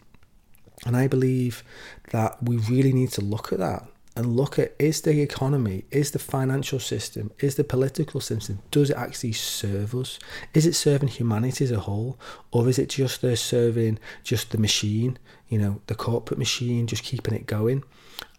And 0.86 0.96
I 0.96 1.06
believe 1.06 1.62
that 2.10 2.42
we 2.42 2.56
really 2.56 2.92
need 2.92 3.10
to 3.12 3.20
look 3.20 3.52
at 3.52 3.58
that 3.58 3.86
and 4.18 4.36
look 4.36 4.58
at 4.58 4.74
is 4.80 5.02
the 5.02 5.22
economy, 5.22 5.84
is 5.92 6.10
the 6.10 6.18
financial 6.18 6.80
system, 6.80 7.30
is 7.38 7.54
the 7.54 7.62
political 7.62 8.20
system, 8.20 8.58
does 8.72 8.90
it 8.90 8.96
actually 8.96 9.30
serve 9.32 9.94
us? 9.94 10.18
Is 10.52 10.66
it 10.66 10.74
serving 10.74 11.10
humanity 11.10 11.62
as 11.62 11.70
a 11.70 11.78
whole? 11.78 12.18
Or 12.50 12.68
is 12.68 12.80
it 12.80 12.88
just 12.88 13.20
serving 13.20 14.00
just 14.24 14.50
the 14.50 14.58
machine, 14.58 15.20
you 15.48 15.58
know, 15.58 15.80
the 15.86 15.94
corporate 15.94 16.38
machine, 16.38 16.88
just 16.88 17.04
keeping 17.04 17.32
it 17.32 17.46
going? 17.46 17.84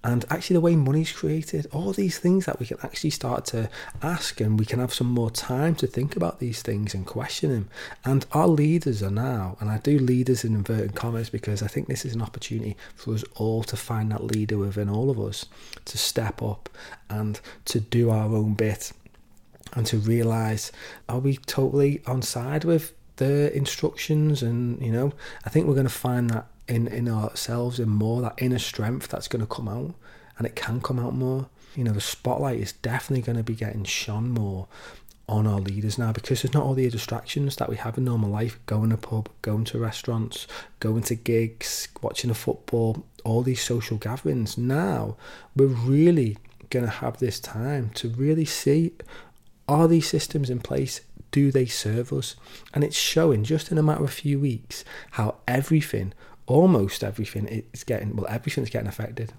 And 0.04 0.24
actually 0.30 0.54
the 0.54 0.62
way 0.62 0.76
money's 0.76 1.12
created 1.12 1.68
all 1.72 1.92
these 1.92 2.18
things 2.18 2.46
that 2.46 2.60
we 2.60 2.66
can 2.66 2.78
actually 2.84 3.10
start 3.10 3.44
to 3.46 3.70
ask 4.02 4.40
and 4.40 4.58
we 4.58 4.66
can 4.66 4.80
have 4.80 4.94
some 4.94 5.08
more 5.08 5.30
time 5.30 5.76
to 5.76 5.86
think 5.86 6.16
about 6.16 6.40
these 6.40 6.62
things 6.62 6.94
and 6.94 7.06
question 7.06 7.52
them 7.52 7.70
and 8.06 8.26
our 8.32 8.48
leaders 8.48 9.04
are 9.04 9.12
now 9.12 9.58
and 9.60 9.70
i 9.70 9.78
do 9.80 10.00
leaders 10.00 10.46
in 10.46 10.56
inverted 10.56 10.96
commas 10.96 11.30
because 11.30 11.62
i 11.62 11.68
think 11.68 11.88
this 11.88 12.06
is 12.06 12.16
an 12.16 12.22
opportunity 12.22 12.78
for 12.96 13.14
us 13.14 13.24
all 13.36 13.62
to 13.62 13.76
find 13.76 14.12
that 14.12 14.24
leader 14.24 14.58
within 14.58 14.90
all 14.90 15.10
of 15.10 15.20
us 15.20 15.46
to 15.84 15.98
step 15.98 16.42
up 16.42 16.70
and 17.10 17.42
to 17.66 17.80
do 17.80 18.10
our 18.10 18.34
own 18.34 18.54
bit 18.54 18.94
and 19.74 19.86
to 19.86 19.98
realize 19.98 20.72
are 21.10 21.20
we 21.20 21.38
totally 21.38 22.02
on 22.08 22.22
side 22.22 22.64
with 22.64 22.94
the 23.18 23.56
instructions? 23.56 24.42
And 24.42 24.82
you 24.82 24.92
know 24.92 25.12
i 25.46 25.50
think 25.50 25.68
we're 25.68 25.74
going 25.74 25.86
to 25.86 25.90
find 25.90 26.30
that 26.30 26.48
in 26.70 26.88
in 26.88 27.10
ourselves 27.10 27.80
and 27.80 27.92
more 27.92 28.22
that 28.22 28.36
inner 28.38 28.60
strength 28.60 29.10
that's 29.10 29.28
going 29.28 29.42
to 29.42 29.54
come 29.54 29.68
out 29.68 29.94
and 30.38 30.48
it 30.48 30.56
can 30.56 30.80
come 30.80 31.00
out 31.00 31.14
more 31.14 31.50
you 31.76 31.84
know 31.84 31.92
the 31.92 32.02
spotlight 32.02 32.60
is 32.60 32.72
definitely 32.74 33.22
going 33.22 33.38
to 33.38 33.44
be 33.44 33.56
getting 33.56 33.84
shone 33.84 34.30
more 34.30 34.68
on 35.30 35.46
our 35.46 35.60
leaders 35.60 35.98
now 35.98 36.12
because 36.12 36.42
there's 36.42 36.54
not 36.54 36.64
all 36.64 36.74
the 36.74 36.90
distractions 36.90 37.56
that 37.58 37.70
we 37.70 37.76
have 37.76 37.98
in 37.98 38.04
normal 38.04 38.32
life 38.32 38.60
going 38.66 38.90
to 38.90 38.98
pub, 38.98 39.30
going 39.44 39.64
to 39.64 39.78
restaurants, 39.78 40.48
going 40.80 41.04
to 41.04 41.14
gigs, 41.14 41.88
watching 42.02 42.32
a 42.32 42.34
football, 42.34 43.06
all 43.24 43.44
these 43.44 43.62
social 43.62 43.98
gatherings. 43.98 44.58
Now 44.58 45.16
we're 45.56 45.68
really 45.68 46.38
going 46.72 46.86
to 46.86 46.92
have 46.92 47.20
this 47.20 47.40
time 47.40 47.92
to 47.92 48.10
really 48.10 48.46
see 48.46 48.94
are 49.68 49.88
these 49.88 50.08
systems 50.10 50.50
in 50.50 50.60
place? 50.60 51.02
Do 51.32 51.52
they 51.52 51.68
serve 51.68 52.12
us? 52.12 52.36
And 52.74 52.84
it's 52.84 52.98
showing 52.98 53.44
just 53.44 53.72
in 53.72 53.78
a 53.78 53.84
matter 53.84 54.04
of 54.04 54.10
a 54.10 54.12
few 54.12 54.40
weeks 54.40 54.84
how 55.12 55.36
everything, 55.48 56.12
almost 56.50 57.04
everything, 57.04 57.64
is 57.74 57.84
getting 57.84 58.16
well, 58.16 58.28
everything's 58.30 58.70
getting 58.70 58.88
affected 58.88 59.34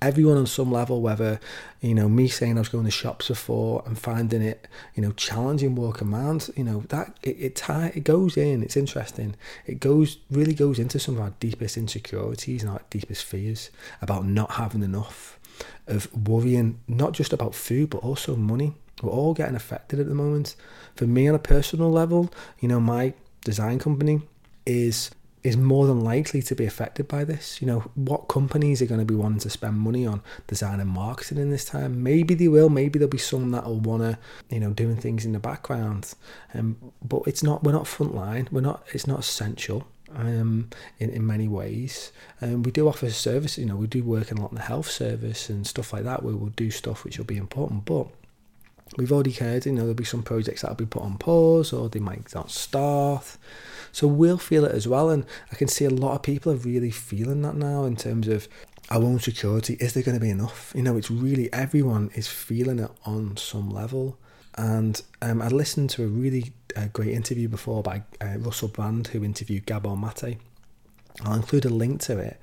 everyone 0.00 0.36
on 0.36 0.46
some 0.46 0.70
level, 0.70 1.00
whether, 1.00 1.40
you 1.80 1.94
know, 1.94 2.08
me 2.08 2.28
saying 2.28 2.56
I 2.56 2.60
was 2.60 2.68
going 2.68 2.84
to 2.84 2.90
shops 2.90 3.28
before 3.28 3.82
and 3.86 3.98
finding 3.98 4.42
it, 4.42 4.66
you 4.94 5.02
know, 5.02 5.12
challenging 5.12 5.74
work 5.74 6.02
around, 6.02 6.50
you 6.56 6.64
know, 6.64 6.80
that 6.88 7.16
it, 7.22 7.36
it, 7.38 7.56
tie, 7.56 7.92
it 7.94 8.04
goes 8.04 8.36
in, 8.36 8.62
it's 8.62 8.76
interesting. 8.76 9.36
It 9.66 9.80
goes, 9.80 10.18
really 10.30 10.54
goes 10.54 10.78
into 10.78 10.98
some 10.98 11.16
of 11.16 11.20
our 11.20 11.32
deepest 11.40 11.76
insecurities 11.76 12.62
and 12.62 12.70
our 12.70 12.82
deepest 12.90 13.24
fears 13.24 13.70
about 14.00 14.26
not 14.26 14.52
having 14.52 14.82
enough, 14.82 15.38
of 15.86 16.12
worrying 16.26 16.80
not 16.88 17.12
just 17.12 17.32
about 17.32 17.54
food, 17.54 17.90
but 17.90 17.98
also 17.98 18.36
money. 18.36 18.74
We're 19.02 19.10
all 19.10 19.34
getting 19.34 19.56
affected 19.56 20.00
at 20.00 20.08
the 20.08 20.14
moment. 20.14 20.54
For 20.96 21.06
me, 21.06 21.28
on 21.28 21.34
a 21.34 21.40
personal 21.40 21.90
level, 21.90 22.30
you 22.60 22.68
know, 22.68 22.80
my 22.80 23.14
design 23.44 23.78
company 23.78 24.22
is 24.66 25.10
is 25.42 25.56
more 25.56 25.86
than 25.86 26.00
likely 26.00 26.40
to 26.40 26.54
be 26.54 26.64
affected 26.64 27.08
by 27.08 27.24
this. 27.24 27.60
You 27.60 27.66
know, 27.66 27.80
what 27.94 28.28
companies 28.28 28.80
are 28.80 28.86
going 28.86 29.00
to 29.00 29.04
be 29.06 29.14
wanting 29.14 29.40
to 29.40 29.50
spend 29.50 29.76
money 29.78 30.06
on 30.06 30.22
design 30.46 30.78
and 30.78 30.90
marketing 30.90 31.38
in 31.38 31.50
this 31.50 31.64
time? 31.64 32.02
Maybe 32.02 32.34
they 32.34 32.48
will. 32.48 32.68
Maybe 32.68 32.98
there'll 32.98 33.10
be 33.10 33.18
some 33.18 33.50
that 33.50 33.64
will 33.64 33.80
want 33.80 34.02
to, 34.02 34.18
you 34.50 34.60
know, 34.60 34.72
doing 34.72 34.96
things 34.96 35.24
in 35.24 35.32
the 35.32 35.40
background. 35.40 36.14
Um, 36.54 36.76
but 37.02 37.22
it's 37.26 37.42
not. 37.42 37.64
We're 37.64 37.72
not 37.72 37.84
frontline. 37.84 38.50
We're 38.52 38.60
not. 38.60 38.86
It's 38.92 39.06
not 39.06 39.20
essential. 39.20 39.86
Um, 40.14 40.68
in, 40.98 41.08
in 41.08 41.26
many 41.26 41.48
ways. 41.48 42.12
Um, 42.42 42.64
we 42.64 42.70
do 42.70 42.86
offer 42.86 43.08
services, 43.08 43.56
you 43.56 43.64
know, 43.64 43.76
we 43.76 43.86
do 43.86 44.04
work 44.04 44.30
in 44.30 44.36
a 44.36 44.42
lot 44.42 44.50
in 44.50 44.56
the 44.56 44.62
health 44.62 44.90
service 44.90 45.48
and 45.48 45.66
stuff 45.66 45.90
like 45.94 46.04
that 46.04 46.22
where 46.22 46.36
we'll 46.36 46.50
do 46.50 46.70
stuff 46.70 47.02
which 47.02 47.16
will 47.16 47.24
be 47.24 47.38
important. 47.38 47.86
But 47.86 48.08
we've 48.96 49.12
already 49.12 49.32
heard, 49.32 49.66
you 49.66 49.72
know, 49.72 49.80
there'll 49.82 49.94
be 49.94 50.04
some 50.04 50.22
projects 50.22 50.62
that'll 50.62 50.76
be 50.76 50.86
put 50.86 51.02
on 51.02 51.18
pause 51.18 51.72
or 51.72 51.88
they 51.88 52.00
might 52.00 52.34
not 52.34 52.50
start. 52.50 53.36
So 53.92 54.06
we'll 54.06 54.38
feel 54.38 54.64
it 54.64 54.72
as 54.72 54.88
well. 54.88 55.10
And 55.10 55.26
I 55.50 55.56
can 55.56 55.68
see 55.68 55.84
a 55.84 55.90
lot 55.90 56.14
of 56.14 56.22
people 56.22 56.52
are 56.52 56.56
really 56.56 56.90
feeling 56.90 57.42
that 57.42 57.56
now 57.56 57.84
in 57.84 57.96
terms 57.96 58.28
of 58.28 58.48
our 58.90 59.02
own 59.02 59.20
security. 59.20 59.74
Is 59.80 59.94
there 59.94 60.02
going 60.02 60.16
to 60.16 60.20
be 60.20 60.30
enough? 60.30 60.72
You 60.74 60.82
know, 60.82 60.96
it's 60.96 61.10
really 61.10 61.52
everyone 61.52 62.10
is 62.14 62.28
feeling 62.28 62.78
it 62.78 62.90
on 63.04 63.36
some 63.36 63.70
level. 63.70 64.18
And 64.56 65.00
um, 65.22 65.40
I 65.40 65.48
listened 65.48 65.90
to 65.90 66.04
a 66.04 66.06
really 66.06 66.52
uh, 66.76 66.88
great 66.92 67.14
interview 67.14 67.48
before 67.48 67.82
by 67.82 68.02
uh, 68.20 68.38
Russell 68.38 68.68
Brand, 68.68 69.08
who 69.08 69.24
interviewed 69.24 69.66
Gabor 69.66 69.96
Mate. 69.96 70.38
I'll 71.24 71.34
include 71.34 71.64
a 71.64 71.70
link 71.70 72.00
to 72.02 72.18
it. 72.18 72.38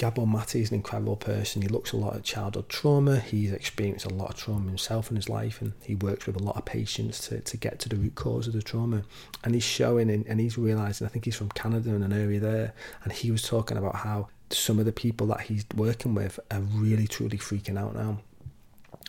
Gabor 0.00 0.26
Mate 0.26 0.56
is 0.56 0.70
an 0.70 0.76
incredible 0.76 1.16
person. 1.16 1.60
He 1.60 1.68
looks 1.68 1.92
a 1.92 1.98
lot 1.98 2.16
at 2.16 2.22
childhood 2.22 2.70
trauma. 2.70 3.20
He's 3.20 3.52
experienced 3.52 4.06
a 4.06 4.14
lot 4.14 4.30
of 4.30 4.36
trauma 4.36 4.66
himself 4.66 5.10
in 5.10 5.16
his 5.16 5.28
life, 5.28 5.60
and 5.60 5.74
he 5.82 5.94
works 5.94 6.24
with 6.24 6.36
a 6.36 6.42
lot 6.42 6.56
of 6.56 6.64
patients 6.64 7.28
to, 7.28 7.40
to 7.40 7.56
get 7.58 7.78
to 7.80 7.90
the 7.90 7.96
root 7.96 8.14
cause 8.14 8.46
of 8.46 8.54
the 8.54 8.62
trauma. 8.62 9.02
And 9.44 9.52
he's 9.52 9.62
showing, 9.62 10.08
and, 10.08 10.26
and 10.26 10.40
he's 10.40 10.56
realizing, 10.56 11.06
I 11.06 11.10
think 11.10 11.26
he's 11.26 11.36
from 11.36 11.50
Canada 11.50 11.94
in 11.94 12.02
an 12.02 12.14
area 12.14 12.40
there, 12.40 12.72
and 13.04 13.12
he 13.12 13.30
was 13.30 13.42
talking 13.42 13.76
about 13.76 13.96
how 13.96 14.28
some 14.48 14.78
of 14.78 14.86
the 14.86 14.92
people 14.92 15.26
that 15.26 15.42
he's 15.42 15.66
working 15.76 16.14
with 16.14 16.40
are 16.50 16.60
really 16.60 17.06
truly 17.06 17.36
freaking 17.36 17.78
out 17.78 17.94
now. 17.94 18.20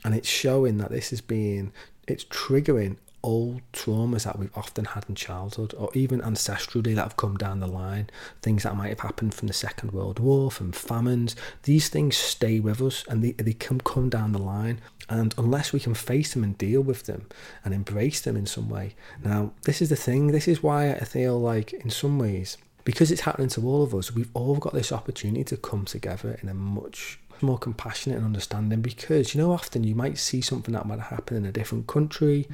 And 0.03 0.13
it's 0.13 0.27
showing 0.27 0.77
that 0.79 0.91
this 0.91 1.13
is 1.13 1.21
being, 1.21 1.71
it's 2.05 2.25
triggering 2.25 2.97
old 3.23 3.61
traumas 3.73 4.23
that 4.23 4.37
we've 4.37 4.55
often 4.55 4.85
had 4.85 5.05
in 5.07 5.15
childhood 5.15 5.73
or 5.77 5.89
even 5.93 6.21
ancestrally 6.21 6.95
that 6.95 7.03
have 7.03 7.17
come 7.17 7.37
down 7.37 7.59
the 7.59 7.67
line 7.67 8.09
things 8.41 8.63
that 8.63 8.75
might 8.75 8.89
have 8.89 9.01
happened 9.01 9.33
from 9.33 9.47
the 9.47 9.53
second 9.53 9.91
world 9.91 10.19
war 10.19 10.49
from 10.49 10.71
famines 10.71 11.35
these 11.63 11.89
things 11.89 12.15
stay 12.15 12.59
with 12.59 12.81
us 12.81 13.05
and 13.07 13.23
they, 13.23 13.31
they 13.33 13.53
can 13.53 13.79
come 13.81 14.09
down 14.09 14.31
the 14.31 14.39
line. 14.39 14.79
And 15.09 15.35
unless 15.37 15.73
we 15.73 15.79
can 15.81 15.93
face 15.93 16.33
them 16.33 16.43
and 16.43 16.57
deal 16.57 16.81
with 16.81 17.03
them 17.03 17.27
and 17.65 17.73
embrace 17.73 18.21
them 18.21 18.37
in 18.37 18.45
some 18.45 18.69
way 18.69 18.95
now 19.23 19.51
this 19.63 19.81
is 19.81 19.89
the 19.89 19.95
thing 19.95 20.27
this 20.27 20.47
is 20.47 20.63
why 20.63 20.91
i 20.91 21.03
feel 21.03 21.39
like 21.39 21.73
in 21.73 21.89
some 21.89 22.17
ways 22.17 22.57
because 22.85 23.11
it's 23.11 23.21
happening 23.21 23.49
to 23.49 23.65
all 23.65 23.83
of 23.83 23.93
us 23.93 24.13
we've 24.13 24.29
all 24.33 24.55
got 24.55 24.73
this 24.73 24.91
opportunity 24.91 25.43
to 25.43 25.57
come 25.57 25.85
together 25.85 26.39
in 26.41 26.49
a 26.49 26.53
much 26.53 27.19
more 27.43 27.57
compassionate 27.57 28.17
and 28.17 28.25
understanding 28.25 28.81
because 28.81 29.33
you 29.33 29.41
know 29.41 29.51
often 29.51 29.83
you 29.83 29.95
might 29.95 30.17
see 30.17 30.41
something 30.41 30.73
that 30.73 30.85
might 30.85 30.99
happen 30.99 31.37
in 31.37 31.45
a 31.45 31.51
different 31.51 31.87
country 31.87 32.47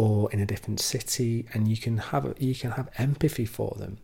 or 0.00 0.32
in 0.32 0.40
a 0.40 0.46
different 0.46 0.80
city 0.80 1.44
and 1.52 1.68
you 1.68 1.76
can 1.76 1.98
have 1.98 2.34
you 2.38 2.54
can 2.54 2.70
have 2.70 2.88
empathy 2.96 3.44
for 3.44 3.76
them. 3.78 3.98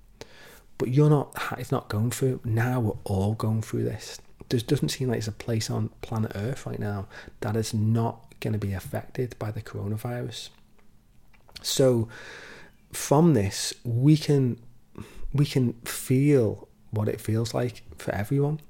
But 0.76 0.90
you're 0.90 1.08
not 1.08 1.34
it's 1.56 1.72
not 1.72 1.88
going 1.88 2.10
through 2.10 2.40
now 2.44 2.80
we're 2.80 3.02
all 3.04 3.32
going 3.32 3.62
through 3.62 3.84
this. 3.84 4.20
There 4.50 4.60
doesn't 4.60 4.90
seem 4.90 5.08
like 5.08 5.16
there's 5.16 5.28
a 5.28 5.32
place 5.32 5.70
on 5.70 5.88
planet 6.02 6.32
earth 6.34 6.66
right 6.66 6.78
now 6.78 7.08
that 7.40 7.56
is 7.56 7.72
not 7.72 8.34
going 8.40 8.52
to 8.52 8.58
be 8.58 8.74
affected 8.74 9.38
by 9.38 9.50
the 9.50 9.62
coronavirus. 9.62 10.50
So 11.62 12.08
from 12.92 13.32
this 13.32 13.72
we 13.82 14.18
can 14.18 14.60
we 15.32 15.46
can 15.46 15.72
feel 15.86 16.68
what 16.90 17.08
it 17.08 17.22
feels 17.22 17.54
like 17.54 17.80
for 17.96 18.14
everyone. 18.14 18.60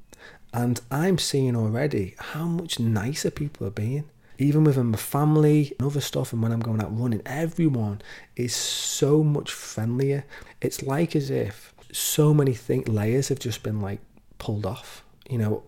And 0.54 0.80
i'm 0.92 1.18
seeing 1.18 1.56
already 1.56 2.14
how 2.18 2.44
much 2.44 2.78
nicer 2.78 3.32
people 3.32 3.66
are 3.66 3.78
being 3.84 4.04
even 4.38 4.64
within 4.64 4.86
my 4.86 4.98
family 4.98 5.74
and 5.78 5.86
other 5.86 6.00
stuff 6.00 6.32
and 6.32 6.42
when 6.42 6.52
I'm 6.52 6.60
going 6.60 6.82
out 6.82 6.98
running, 6.98 7.22
everyone 7.24 8.02
is 8.36 8.54
so 8.54 9.22
much 9.22 9.50
friendlier. 9.50 10.24
It's 10.60 10.82
like 10.82 11.16
as 11.16 11.30
if 11.30 11.74
so 11.92 12.34
many 12.34 12.52
thing, 12.52 12.84
layers 12.84 13.28
have 13.28 13.38
just 13.38 13.62
been 13.62 13.80
like 13.80 14.00
pulled 14.38 14.66
off. 14.66 15.02
You 15.28 15.38
know, 15.38 15.62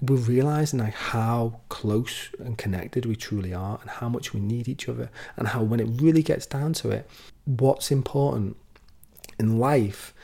we're 0.00 0.16
realizing 0.16 0.78
like 0.78 0.94
how 0.94 1.60
close 1.68 2.30
and 2.38 2.56
connected 2.56 3.04
we 3.04 3.16
truly 3.16 3.52
are 3.52 3.78
and 3.80 3.90
how 3.90 4.08
much 4.08 4.32
we 4.32 4.40
need 4.40 4.68
each 4.68 4.88
other 4.88 5.10
and 5.36 5.48
how 5.48 5.62
when 5.62 5.80
it 5.80 5.88
really 6.00 6.22
gets 6.22 6.46
down 6.46 6.72
to 6.74 6.90
it, 6.90 7.08
what's 7.44 7.90
important 7.90 8.56
in 9.40 9.58
life 9.58 10.14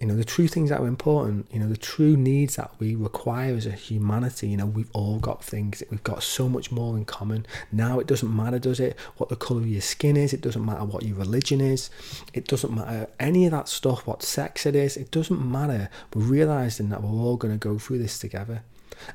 you 0.00 0.06
know 0.06 0.16
the 0.16 0.24
true 0.24 0.48
things 0.48 0.70
that 0.70 0.80
are 0.80 0.86
important 0.86 1.46
you 1.52 1.60
know 1.60 1.68
the 1.68 1.76
true 1.76 2.16
needs 2.16 2.56
that 2.56 2.70
we 2.78 2.94
require 2.94 3.54
as 3.54 3.66
a 3.66 3.72
humanity 3.72 4.48
you 4.48 4.56
know 4.56 4.66
we've 4.66 4.90
all 4.94 5.18
got 5.18 5.44
things 5.44 5.82
we've 5.90 6.02
got 6.02 6.22
so 6.22 6.48
much 6.48 6.72
more 6.72 6.96
in 6.96 7.04
common. 7.04 7.46
Now 7.70 8.00
it 8.00 8.06
doesn't 8.06 8.34
matter 8.34 8.58
does 8.58 8.80
it 8.80 8.98
what 9.18 9.28
the 9.28 9.36
color 9.36 9.60
of 9.60 9.68
your 9.68 9.82
skin 9.82 10.16
is 10.16 10.32
it 10.32 10.40
doesn't 10.40 10.64
matter 10.64 10.84
what 10.84 11.04
your 11.04 11.16
religion 11.16 11.60
is 11.60 11.90
it 12.32 12.46
doesn't 12.46 12.74
matter 12.74 13.08
any 13.20 13.44
of 13.44 13.52
that 13.52 13.68
stuff 13.68 14.06
what 14.06 14.22
sex 14.22 14.64
it 14.66 14.74
is 14.74 14.96
it 14.96 15.10
doesn't 15.10 15.40
matter. 15.44 15.88
We're 16.14 16.22
realizing 16.22 16.88
that 16.88 17.02
we're 17.02 17.10
all 17.10 17.36
going 17.36 17.54
to 17.54 17.58
go 17.58 17.78
through 17.78 17.98
this 17.98 18.18
together. 18.18 18.62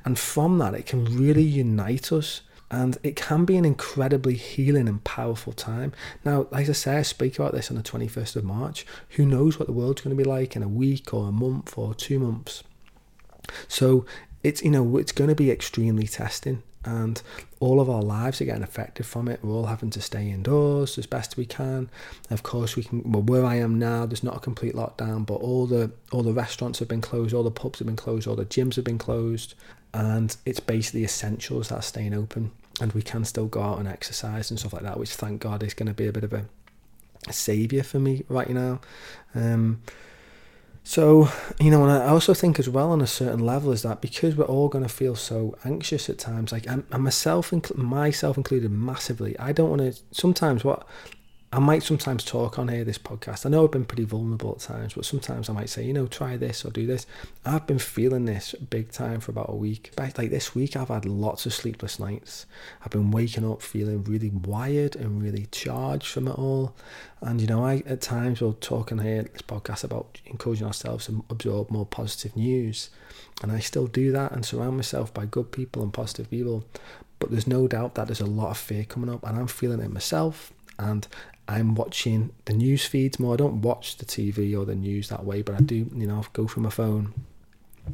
And 0.04 0.18
from 0.18 0.58
that 0.60 0.74
it 0.74 0.86
can 0.86 1.06
really 1.06 1.44
unite 1.44 2.12
us 2.12 2.42
and 2.72 2.98
it 3.04 3.16
can 3.16 3.46
be 3.46 3.58
an 3.58 3.66
incredibly 3.66 4.34
healing 4.34 4.88
and 4.88 5.04
powerful 5.04 5.54
time. 5.54 5.94
Now, 6.24 6.48
like 6.52 6.68
I 6.68 6.72
say, 6.72 6.98
I 6.98 7.02
speak 7.04 7.38
about 7.38 7.54
this 7.54 7.70
on 7.70 7.78
the 7.78 7.84
21st 7.84 8.38
of 8.38 8.44
March. 8.44 8.86
Who 9.12 9.26
knows 9.26 9.60
what 9.60 9.68
the 9.68 9.74
world's 9.74 10.02
going 10.02 10.16
to 10.16 10.22
be 10.22 10.28
like 10.28 10.56
in 10.56 10.64
a 10.64 10.68
week 10.68 11.14
or 11.14 11.30
a 11.30 11.32
month 11.32 11.78
or 11.78 11.94
two 11.94 12.20
months? 12.20 12.64
So 13.68 14.06
it's 14.44 14.64
you 14.64 14.72
know 14.72 14.98
it's 14.98 15.12
going 15.12 15.30
to 15.30 15.36
be 15.36 15.52
extremely 15.52 16.08
testing 16.08 16.64
and 16.86 17.22
all 17.60 17.82
of 17.82 17.90
our 17.90 18.02
lives 18.02 18.40
are 18.40 18.46
getting 18.46 18.64
affected 18.64 19.06
from 19.06 19.28
it. 19.28 19.40
We're 19.44 19.54
all 19.54 19.66
having 19.66 19.90
to 19.92 20.02
stay 20.02 20.30
indoors 20.30 20.98
as 20.98 21.08
best 21.08 21.36
we 21.36 21.46
can. 21.46 21.90
Of 22.30 22.44
course, 22.44 22.76
we 22.76 22.84
can. 22.84 23.12
Well, 23.12 23.24
where 23.24 23.46
I 23.46 23.56
am 23.56 23.80
now, 23.80 24.06
there's 24.06 24.24
not 24.24 24.38
a 24.38 24.40
complete 24.40 24.76
lockdown, 24.76 25.26
but 25.26 25.36
all 25.36 25.66
the 25.66 25.92
all 26.12 26.24
the 26.24 26.34
restaurants 26.34 26.80
have 26.80 26.88
been 26.88 27.02
closed, 27.02 27.34
all 27.34 27.44
the 27.44 27.52
pubs 27.52 27.80
have 27.80 27.88
been 27.88 27.96
closed, 27.96 28.28
all 28.28 28.36
the 28.36 28.46
gyms 28.46 28.76
have 28.76 28.86
been 28.86 28.98
closed, 28.98 29.56
and 29.94 30.38
it's 30.46 30.60
basically 30.60 31.04
essentials 31.04 31.70
that 31.70 31.76
are 31.76 31.82
staying 31.82 32.14
open, 32.14 32.52
and 32.80 32.94
we 32.94 33.02
can 33.02 33.26
still 33.26 33.48
go 33.48 33.62
out 33.62 33.80
and 33.80 33.88
exercise 33.88 34.52
and 34.52 34.60
stuff 34.60 34.74
like 34.74 34.84
that. 34.84 35.00
Which, 35.00 35.14
thank 35.14 35.42
God, 35.42 35.64
is 35.64 35.74
going 35.74 35.88
to 35.88 35.94
be 35.94 36.08
a 36.08 36.14
bit 36.14 36.24
of 36.24 36.34
a, 36.34 36.46
a 37.28 37.34
savior 37.34 37.84
for 37.84 38.00
me 38.00 38.24
right 38.30 38.50
now. 38.50 38.80
Um, 39.34 39.82
so, 40.88 41.30
you 41.60 41.72
know, 41.72 41.82
and 41.82 41.92
I 41.92 42.10
also 42.10 42.36
think 42.36 42.60
as 42.60 42.70
well 42.70 42.92
on 42.92 43.02
a 43.02 43.08
certain 43.08 43.40
level 43.44 43.72
is 43.72 43.82
that 43.82 44.02
because 44.02 44.36
we're 44.36 44.46
all 44.46 44.70
going 44.70 44.84
to 44.84 44.90
feel 44.90 45.16
so 45.16 45.58
anxious 45.66 46.12
at 46.12 46.20
times, 46.20 46.52
like 46.52 46.70
I'm, 46.70 46.86
myself, 46.96 47.52
myself 47.76 48.38
included 48.38 48.70
massively, 48.70 49.38
I 49.40 49.52
don't 49.52 49.72
want 49.72 49.82
to, 49.82 50.00
sometimes 50.12 50.64
what 50.64 50.88
I 51.56 51.60
might 51.60 51.84
sometimes 51.84 52.26
talk 52.26 52.60
on 52.60 52.68
here 52.68 52.84
this 52.84 52.98
podcast. 52.98 53.46
I 53.46 53.50
know 53.50 53.64
I've 53.64 53.72
been 53.72 53.86
pretty 53.86 54.04
vulnerable 54.04 54.52
at 54.52 54.60
times, 54.60 54.96
but 54.96 55.06
sometimes 55.06 55.50
I 55.50 55.54
might 55.54 55.70
say, 55.70 55.86
you 55.86 55.94
know, 55.94 56.06
try 56.06 56.36
this 56.36 56.66
or 56.66 56.70
do 56.70 56.86
this. 56.86 57.08
I've 57.46 57.66
been 57.66 57.80
feeling 57.80 58.26
this 58.26 58.54
big 58.70 58.92
time 58.92 59.22
for 59.22 59.32
about 59.32 59.50
a 59.50 59.56
week. 59.56 59.94
Like 59.98 60.16
this 60.16 60.54
week, 60.54 60.76
I've 60.76 60.90
had 60.90 61.06
lots 61.06 61.46
of 61.46 61.54
sleepless 61.54 61.98
nights. 61.98 62.46
I've 62.84 62.92
been 62.92 63.10
waking 63.10 63.50
up 63.50 63.62
feeling 63.62 64.04
really 64.04 64.32
wired 64.32 64.98
and 64.98 65.24
really 65.24 65.48
charged 65.50 66.08
from 66.08 66.28
it 66.28 66.38
all. 66.38 66.76
And 67.22 67.40
you 67.40 67.48
know, 67.48 67.66
I 67.66 67.84
at 67.86 68.02
times 68.02 68.42
will 68.42 68.56
talk 68.56 68.92
on 68.92 69.00
here 69.00 69.24
this 69.24 69.42
podcast 69.42 69.86
about 69.86 70.20
encouraging 70.26 70.68
ourselves 70.68 71.06
to 71.06 71.24
absorb 71.30 71.72
more 71.72 71.86
positive 71.86 72.36
news, 72.36 72.90
and 73.42 73.50
I 73.50 73.60
still 73.60 73.88
do 73.88 74.12
that 74.12 74.34
and 74.34 74.46
surround 74.46 74.76
myself 74.76 75.14
by 75.14 75.26
good 75.26 75.54
people 75.54 75.84
and 75.84 75.94
positive 75.94 76.30
people. 76.30 76.66
But 77.18 77.32
there's 77.32 77.48
no 77.48 77.66
doubt 77.66 77.96
that 77.96 78.08
there's 78.08 78.20
a 78.20 78.26
lot 78.26 78.50
of 78.50 78.58
fear 78.58 78.84
coming 78.84 79.10
up, 79.10 79.24
and 79.24 79.40
I'm 79.40 79.48
feeling 79.48 79.80
it 79.80 79.90
myself 79.90 80.52
and 80.78 81.08
I'm 81.48 81.76
watching 81.76 82.32
the 82.46 82.54
news 82.54 82.86
feeds 82.86 83.20
more. 83.20 83.34
I 83.34 83.38
don't 83.38 83.62
watch 83.62 83.98
the 83.98 84.06
TV 84.06 84.58
or 84.58 84.66
the 84.66 84.76
news 84.76 85.10
that 85.10 85.26
way, 85.26 85.42
but 85.42 85.56
I 85.56 85.60
do, 85.60 85.90
you 85.96 86.08
know, 86.08 86.26
go 86.34 86.48
through 86.48 86.64
my 86.64 86.70
phone. 86.70 87.14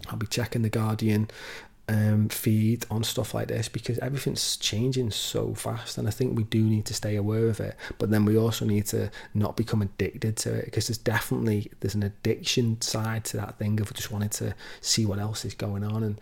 I'll 0.09 0.17
be 0.17 0.27
checking 0.27 0.61
the 0.61 0.69
Guardian 0.69 1.29
um, 1.89 2.29
feed 2.29 2.85
on 2.89 3.03
stuff 3.03 3.33
like 3.33 3.49
this 3.49 3.67
because 3.67 3.99
everything's 3.99 4.55
changing 4.55 5.11
so 5.11 5.53
fast, 5.53 5.97
and 5.97 6.07
I 6.07 6.11
think 6.11 6.37
we 6.37 6.43
do 6.43 6.63
need 6.63 6.85
to 6.85 6.93
stay 6.93 7.17
aware 7.17 7.47
of 7.47 7.59
it. 7.59 7.75
But 7.97 8.11
then 8.11 8.23
we 8.23 8.37
also 8.37 8.63
need 8.63 8.85
to 8.87 9.11
not 9.33 9.57
become 9.57 9.81
addicted 9.81 10.37
to 10.37 10.53
it 10.53 10.65
because 10.65 10.87
there's 10.87 10.97
definitely 10.97 11.71
there's 11.81 11.95
an 11.95 12.03
addiction 12.03 12.79
side 12.81 13.25
to 13.25 13.37
that 13.37 13.59
thing 13.59 13.81
of 13.81 13.93
just 13.93 14.11
wanting 14.11 14.29
to 14.29 14.55
see 14.79 15.05
what 15.05 15.19
else 15.19 15.43
is 15.43 15.53
going 15.53 15.83
on 15.83 16.03
and 16.03 16.21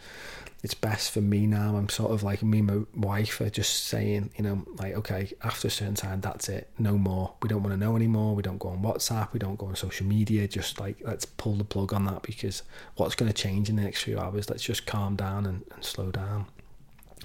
it's 0.61 0.73
best 0.73 1.11
for 1.11 1.21
me 1.21 1.47
now. 1.47 1.77
I'm 1.77 1.87
sort 1.87 2.11
of 2.11 2.21
like 2.21 2.43
me 2.43 2.59
and 2.59 2.67
my 2.67 3.07
wife 3.07 3.39
are 3.39 3.49
just 3.49 3.85
saying, 3.85 4.31
you 4.35 4.43
know, 4.43 4.65
like, 4.75 4.93
okay, 4.95 5.31
after 5.41 5.69
a 5.69 5.71
certain 5.71 5.95
time, 5.95 6.19
that's 6.19 6.49
it. 6.49 6.69
No 6.77 6.97
more. 6.97 7.33
We 7.41 7.47
don't 7.47 7.63
want 7.63 7.73
to 7.73 7.77
know 7.77 7.95
anymore. 7.95 8.35
We 8.35 8.43
don't 8.43 8.57
go 8.57 8.69
on 8.69 8.81
WhatsApp. 8.81 9.31
We 9.31 9.39
don't 9.39 9.57
go 9.57 9.67
on 9.67 9.75
social 9.77 10.05
media. 10.05 10.49
Just 10.49 10.79
like, 10.79 10.97
let's 11.03 11.23
pull 11.23 11.55
the 11.55 11.63
plug 11.63 11.93
on 11.93 12.05
that 12.05 12.23
because 12.23 12.63
what's 12.95 13.15
going 13.15 13.31
to 13.31 13.41
change 13.41 13.69
in 13.69 13.77
the 13.77 13.83
next 13.83 14.03
few 14.03 14.19
hours? 14.19 14.49
Let's 14.49 14.63
just 14.63 14.85
calm 14.85 15.15
down 15.15 15.45
and, 15.45 15.63
and 15.73 15.85
slow 15.85 16.11
down. 16.11 16.47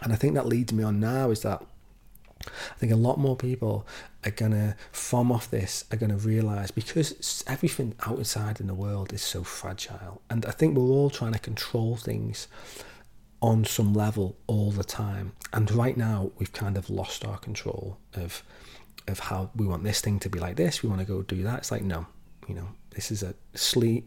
And 0.03 0.13
I 0.13 0.17
think 0.17 0.35
that 0.35 0.47
leads 0.47 0.73
me 0.73 0.85
on 0.85 1.01
now 1.01 1.31
is 1.31 1.43
that 1.43 1.65
I 2.47 2.75
think 2.79 2.93
a 2.93 2.97
lot 2.97 3.19
more 3.19 3.37
people 3.37 3.87
are 4.25 4.31
going 4.31 4.53
to, 4.53 4.77
from 4.93 5.33
off 5.33 5.51
this, 5.51 5.85
are 5.91 5.97
going 5.97 6.11
to 6.11 6.17
realise 6.17 6.71
because 6.71 7.43
everything 7.49 7.95
outside 8.07 8.61
in 8.61 8.69
the 8.69 8.75
world 8.75 9.13
is 9.13 9.23
so 9.23 9.43
fragile. 9.43 10.23
And 10.31 10.47
I 10.47 10.53
think 10.53 10.77
we're 10.77 10.85
all 10.85 11.11
trying 11.11 11.33
to 11.33 11.39
control 11.39 11.97
things 11.97 12.47
on 13.45 13.63
some 13.63 13.93
level 13.93 14.39
all 14.47 14.71
the 14.71 14.83
time. 14.83 15.35
And 15.53 15.71
right 15.71 15.99
now, 15.99 16.31
we've 16.39 16.55
kind 16.55 16.79
of 16.79 16.89
lost 16.89 17.27
our 17.27 17.37
control 17.37 17.99
of 18.15 18.43
of 19.07 19.19
how 19.19 19.51
we 19.55 19.67
want 19.67 19.85
this 19.85 20.01
thing 20.01 20.19
to 20.19 20.31
be 20.31 20.39
like 20.39 20.57
this. 20.57 20.83
We 20.83 20.89
want 20.89 21.03
to 21.03 21.07
go 21.07 21.21
do 21.21 21.43
that. 21.43 21.59
It's 21.59 21.71
like 21.71 21.83
no, 21.83 22.07
you 22.49 22.55
know, 22.55 22.69
this 22.91 23.11
is 23.11 23.23
a 23.23 23.35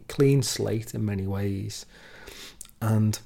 clean 0.08 0.42
slate 0.42 0.92
in 0.92 1.04
many 1.04 1.26
ways, 1.28 1.86
and 2.82 3.16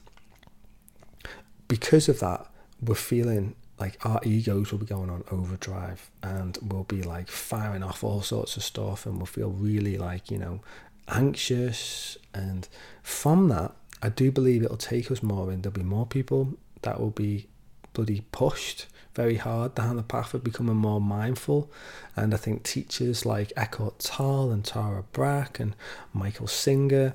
because 1.67 2.11
of 2.11 2.21
that, 2.21 2.47
we're 2.83 2.95
feeling 2.95 3.57
like 3.81 4.05
our 4.05 4.21
egos 4.23 4.71
will 4.71 4.81
be 4.81 4.87
going 4.87 5.09
on 5.09 5.25
overdrive 5.31 6.11
and 6.23 6.59
we'll 6.61 6.85
be 6.85 7.03
like 7.03 7.29
firing 7.29 7.83
off 7.83 8.05
all 8.05 8.21
sorts 8.21 8.57
of 8.59 8.63
stuff 8.63 9.07
and 9.07 9.17
we'll 9.17 9.27
feel 9.27 9.51
really 9.51 9.97
like 9.97 10.31
you 10.31 10.39
know 10.39 10.61
anxious 11.09 12.17
and 12.33 12.69
from 13.03 13.49
that 13.49 13.75
I 14.03 14.09
do 14.09 14.33
believe 14.33 14.63
it'll 14.63 14.77
take 14.77 15.11
us 15.11 15.23
more, 15.23 15.51
and 15.51 15.63
there'll 15.63 15.79
be 15.79 15.83
more 15.83 16.07
people 16.07 16.55
that 16.83 17.01
will 17.01 17.11
be 17.11 17.47
bloody 17.93 18.23
pushed 18.33 18.87
very 19.15 19.37
hard 19.37 19.75
down 19.75 19.97
the 19.97 20.03
path 20.03 20.35
of 20.35 20.43
becoming 20.43 20.77
more 20.77 21.01
mindful. 21.01 21.71
And 22.17 22.35
I 22.35 22.37
think 22.37 22.63
teachers 22.63 23.27
like 23.27 23.53
Eckhart 23.57 23.99
Tolle 23.99 24.51
and 24.51 24.65
Tara 24.65 25.05
Brach 25.13 25.61
and 25.61 25.77
Michael 26.13 26.47
Singer 26.47 27.15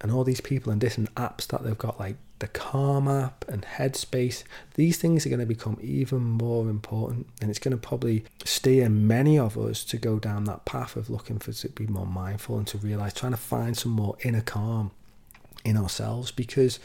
and 0.00 0.12
all 0.12 0.24
these 0.24 0.40
people 0.40 0.70
and 0.70 0.80
different 0.80 1.14
apps 1.14 1.46
that 1.48 1.64
they've 1.64 1.76
got, 1.76 1.98
like 1.98 2.16
the 2.38 2.48
Calm 2.48 3.08
app 3.08 3.44
and 3.48 3.62
Headspace, 3.62 4.44
these 4.74 4.98
things 4.98 5.26
are 5.26 5.30
going 5.30 5.40
to 5.40 5.46
become 5.46 5.78
even 5.80 6.20
more 6.20 6.68
important. 6.68 7.26
And 7.40 7.50
it's 7.50 7.58
going 7.58 7.76
to 7.76 7.88
probably 7.88 8.24
steer 8.44 8.88
many 8.88 9.38
of 9.38 9.58
us 9.58 9.84
to 9.84 9.96
go 9.96 10.18
down 10.18 10.44
that 10.44 10.64
path 10.64 10.96
of 10.96 11.10
looking 11.10 11.38
for 11.38 11.52
to 11.52 11.68
be 11.70 11.86
more 11.86 12.06
mindful 12.06 12.58
and 12.58 12.66
to 12.68 12.78
realize, 12.78 13.14
trying 13.14 13.32
to 13.32 13.38
find 13.38 13.76
some 13.76 13.92
more 13.92 14.16
inner 14.22 14.42
calm 14.42 14.92
in 15.68 15.76
ourselves 15.76 16.30
because 16.30 16.78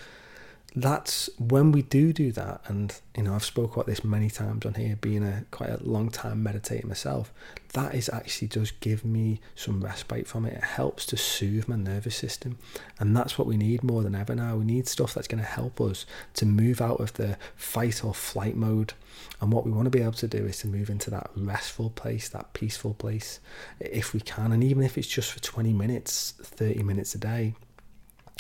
that's 0.76 1.30
when 1.38 1.72
we 1.72 1.84
do 1.84 2.12
do 2.12 2.32
that 2.32 2.60
and 2.66 3.00
you 3.16 3.22
know 3.22 3.36
i've 3.36 3.44
spoke 3.44 3.74
about 3.74 3.86
this 3.86 4.04
many 4.04 4.28
times 4.28 4.66
on 4.66 4.74
here 4.74 4.96
being 4.96 5.24
a 5.24 5.46
quite 5.52 5.70
a 5.70 5.78
long 5.84 6.10
time 6.10 6.44
meditator 6.44 6.84
myself 6.86 7.32
that 7.74 7.96
is 7.96 8.08
actually 8.10 8.48
does 8.48 8.70
give 8.70 9.04
me 9.04 9.40
some 9.56 9.84
respite 9.84 10.28
from 10.28 10.46
it. 10.46 10.54
It 10.54 10.64
helps 10.64 11.08
to 11.08 11.18
soothe 11.18 11.68
my 11.68 11.76
nervous 11.76 12.16
system 12.16 12.60
and 13.00 13.18
that's 13.18 13.38
what 13.38 13.48
we 13.48 13.58
need 13.58 13.84
more 13.84 14.04
than 14.04 14.14
ever 14.14 14.36
now. 14.36 14.58
We 14.58 14.66
need 14.66 14.88
stuff 14.88 15.16
that's 15.16 15.28
going 15.28 15.44
to 15.44 15.50
help 15.50 15.82
us 15.82 16.06
to 16.36 16.46
move 16.46 16.82
out 16.82 17.00
of 17.00 17.14
the 17.14 17.38
fight 17.56 18.04
or 18.04 18.14
flight 18.14 18.56
mode 18.56 18.94
and 19.42 19.52
what 19.52 19.66
we 19.66 19.72
want 19.72 19.86
to 19.86 19.90
be 19.90 20.04
able 20.04 20.12
to 20.14 20.28
do 20.28 20.46
is 20.46 20.60
to 20.60 20.68
move 20.68 20.90
into 20.90 21.10
that 21.10 21.32
restful 21.36 21.90
place 21.90 22.30
that 22.30 22.54
peaceful 22.54 22.94
place 22.94 23.40
if 23.80 24.14
we 24.14 24.20
can 24.20 24.52
and 24.52 24.64
even 24.64 24.84
if 24.84 24.98
it's 24.98 25.08
just 25.08 25.32
for 25.32 25.40
20 25.40 25.74
minutes 25.74 26.34
30 26.42 26.84
minutes 26.84 27.14
a 27.16 27.20
day 27.20 27.54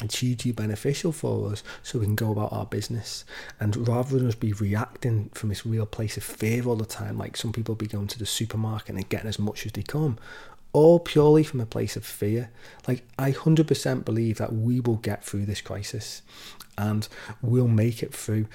it's 0.02 0.20
hugely 0.20 0.52
beneficial 0.52 1.12
for 1.12 1.52
us 1.52 1.64
so 1.84 2.00
we 2.00 2.06
can 2.06 2.16
go 2.16 2.32
about 2.32 2.52
our 2.52 2.66
business. 2.66 3.26
And 3.60 3.88
rather 3.88 4.18
than 4.18 4.28
us 4.28 4.36
be 4.36 4.54
reacting 4.54 5.30
from 5.34 5.50
this 5.50 5.66
real 5.66 5.86
place 5.86 6.18
of 6.18 6.24
fear 6.24 6.66
all 6.66 6.76
the 6.76 6.86
time 6.86 7.18
like 7.18 7.38
some 7.38 7.54
people 7.54 7.76
be 7.76 7.88
going 7.88 8.08
to 8.08 8.20
the 8.20 8.26
supermarket 8.26 8.96
and 8.96 9.10
getting 9.10 9.30
as 9.30 9.40
much 9.40 9.66
as 9.66 9.72
they 9.72 9.84
come 9.84 10.18
all 10.72 11.00
purely 11.00 11.44
from 11.44 11.62
a 11.62 11.66
place 11.68 11.96
of 11.96 12.04
fear 12.04 12.50
like 12.88 13.04
i 13.20 13.32
100% 13.32 14.04
believe 14.04 14.40
that 14.40 14.52
we 14.52 14.80
will 14.80 14.96
get 14.96 15.24
through 15.24 15.46
this 15.46 15.62
crisis 15.62 16.24
and 16.78 17.08
we'll 17.44 17.68
make 17.68 18.02
it 18.02 18.14
through. 18.14 18.48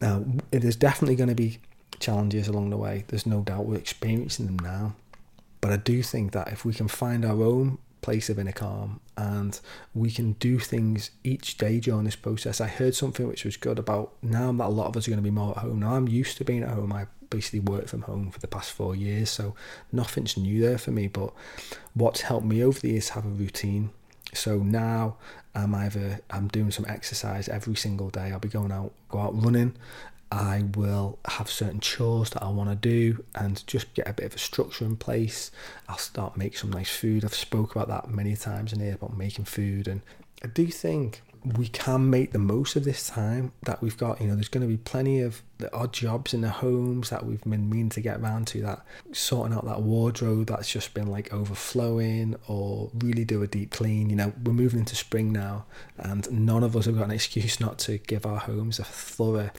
Now 0.00 0.24
there's 0.50 0.76
definitely 0.76 1.16
going 1.16 1.28
to 1.28 1.34
be 1.34 1.58
challenges 2.00 2.48
along 2.48 2.70
the 2.70 2.76
way 2.76 3.04
there's 3.08 3.26
no 3.26 3.40
doubt 3.40 3.66
we're 3.66 3.76
experiencing 3.76 4.46
them 4.46 4.58
now 4.58 4.94
but 5.60 5.70
i 5.70 5.76
do 5.76 6.02
think 6.02 6.32
that 6.32 6.48
if 6.48 6.64
we 6.64 6.74
can 6.74 6.88
find 6.88 7.24
our 7.24 7.40
own 7.40 7.78
place 8.04 8.28
of 8.28 8.38
inner 8.38 8.52
calm 8.52 9.00
and 9.16 9.60
we 9.94 10.10
can 10.10 10.32
do 10.34 10.58
things 10.58 11.10
each 11.24 11.56
day 11.56 11.80
during 11.80 12.04
this 12.04 12.16
process. 12.16 12.60
I 12.60 12.66
heard 12.66 12.94
something 12.94 13.26
which 13.26 13.46
was 13.46 13.56
good 13.56 13.78
about 13.78 14.12
now 14.22 14.52
that 14.52 14.66
a 14.66 14.68
lot 14.68 14.88
of 14.88 14.96
us 14.98 15.08
are 15.08 15.10
going 15.10 15.24
to 15.24 15.30
be 15.30 15.30
more 15.30 15.52
at 15.52 15.62
home. 15.62 15.80
Now 15.80 15.94
I'm 15.94 16.06
used 16.06 16.36
to 16.36 16.44
being 16.44 16.62
at 16.62 16.68
home. 16.68 16.92
I 16.92 17.06
basically 17.30 17.60
worked 17.60 17.88
from 17.88 18.02
home 18.02 18.30
for 18.30 18.40
the 18.40 18.46
past 18.46 18.72
four 18.72 18.94
years, 18.94 19.30
so 19.30 19.54
nothing's 19.90 20.36
new 20.36 20.60
there 20.60 20.76
for 20.76 20.90
me. 20.90 21.08
But 21.08 21.32
what's 21.94 22.20
helped 22.20 22.44
me 22.44 22.62
over 22.62 22.78
the 22.78 22.90
years 22.90 23.08
have 23.10 23.24
a 23.24 23.28
routine. 23.28 23.88
So 24.34 24.58
now 24.58 25.16
I'm 25.54 25.74
either 25.74 26.20
I'm 26.28 26.48
doing 26.48 26.72
some 26.72 26.84
exercise 26.86 27.48
every 27.48 27.74
single 27.74 28.10
day. 28.10 28.32
I'll 28.32 28.38
be 28.38 28.48
going 28.48 28.70
out, 28.70 28.92
go 29.08 29.20
out 29.20 29.42
running, 29.42 29.76
I 30.34 30.64
will 30.74 31.20
have 31.26 31.48
certain 31.48 31.78
chores 31.78 32.30
that 32.30 32.42
I 32.42 32.48
want 32.48 32.68
to 32.68 32.74
do 32.74 33.24
and 33.36 33.64
just 33.68 33.94
get 33.94 34.08
a 34.08 34.12
bit 34.12 34.26
of 34.26 34.34
a 34.34 34.38
structure 34.38 34.84
in 34.84 34.96
place. 34.96 35.52
I'll 35.88 35.96
start 35.96 36.36
make 36.36 36.58
some 36.58 36.72
nice 36.72 36.90
food. 36.90 37.24
I've 37.24 37.34
spoke 37.34 37.76
about 37.76 37.86
that 37.86 38.10
many 38.10 38.34
times 38.34 38.72
in 38.72 38.80
here 38.80 38.94
about 38.94 39.16
making 39.16 39.44
food 39.44 39.86
and 39.86 40.02
I 40.42 40.48
do 40.48 40.66
think 40.66 41.22
we 41.44 41.68
can 41.68 42.08
make 42.08 42.32
the 42.32 42.38
most 42.38 42.74
of 42.74 42.84
this 42.84 43.06
time 43.06 43.52
that 43.62 43.80
we've 43.82 43.96
got. 43.96 44.20
You 44.20 44.28
know, 44.28 44.34
there's 44.34 44.48
going 44.48 44.66
to 44.66 44.68
be 44.68 44.78
plenty 44.78 45.20
of 45.20 45.42
the 45.58 45.72
odd 45.74 45.92
jobs 45.92 46.32
in 46.32 46.40
the 46.40 46.48
homes 46.48 47.10
that 47.10 47.24
we've 47.24 47.42
been 47.42 47.68
meaning 47.68 47.90
to 47.90 48.00
get 48.00 48.18
around 48.18 48.46
to. 48.48 48.62
That 48.62 48.84
sorting 49.12 49.54
out 49.54 49.66
that 49.66 49.82
wardrobe 49.82 50.46
that's 50.46 50.70
just 50.70 50.94
been 50.94 51.06
like 51.06 51.32
overflowing, 51.32 52.36
or 52.48 52.90
really 52.94 53.26
do 53.26 53.42
a 53.42 53.46
deep 53.46 53.70
clean. 53.70 54.08
You 54.08 54.16
know, 54.16 54.32
we're 54.42 54.54
moving 54.54 54.80
into 54.80 54.96
spring 54.96 55.32
now, 55.32 55.66
and 55.98 56.30
none 56.30 56.64
of 56.64 56.76
us 56.76 56.86
have 56.86 56.96
got 56.96 57.04
an 57.04 57.10
excuse 57.12 57.60
not 57.60 57.78
to 57.80 57.98
give 57.98 58.24
our 58.24 58.38
homes 58.38 58.78
a 58.78 58.84
thorough 58.84 59.50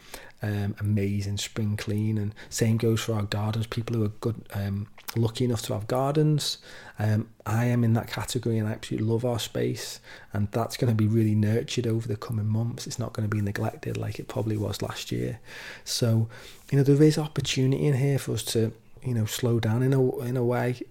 um, 0.45 0.75
amazing 0.79 1.37
spring 1.37 1.75
clean. 1.75 2.17
And 2.17 2.33
same 2.49 2.77
goes 2.77 3.01
for 3.01 3.13
our 3.13 3.23
gardens. 3.23 3.67
People 3.67 3.95
who 3.95 4.05
are 4.05 4.09
good, 4.09 4.47
um, 4.53 4.87
lucky 5.15 5.45
enough 5.45 5.61
to 5.63 5.73
have 5.73 5.87
gardens. 5.87 6.59
Um, 6.99 7.29
I 7.45 7.65
am 7.65 7.83
in 7.83 7.93
that 7.93 8.07
category, 8.07 8.57
and 8.57 8.67
I 8.67 8.73
absolutely 8.73 9.07
love 9.07 9.25
our 9.25 9.39
space. 9.39 9.99
And 10.33 10.49
that's 10.51 10.77
going 10.77 10.89
to 10.89 10.95
be 10.95 11.07
really 11.07 11.35
nurtured 11.35 11.87
over 11.87 12.07
the 12.07 12.15
coming 12.15 12.47
months. 12.47 12.85
It's 12.87 12.99
not 12.99 13.13
going 13.13 13.27
to 13.27 13.35
be 13.35 13.41
neglected 13.41 13.97
like 13.97 14.19
it 14.19 14.27
probably 14.27 14.57
was 14.57 14.81
last 14.81 15.11
year. 15.11 15.39
So, 15.83 16.29
you 16.71 16.77
know, 16.77 16.83
there 16.83 17.01
is 17.01 17.17
opportunity 17.17 17.85
in 17.85 17.95
here 17.95 18.19
for 18.19 18.33
us 18.33 18.43
to, 18.45 18.71
you 19.03 19.13
know, 19.13 19.25
slow 19.25 19.59
down 19.59 19.81
in 19.83 19.93
a 19.93 20.17
in 20.19 20.37
a 20.37 20.43
way. 20.43 20.81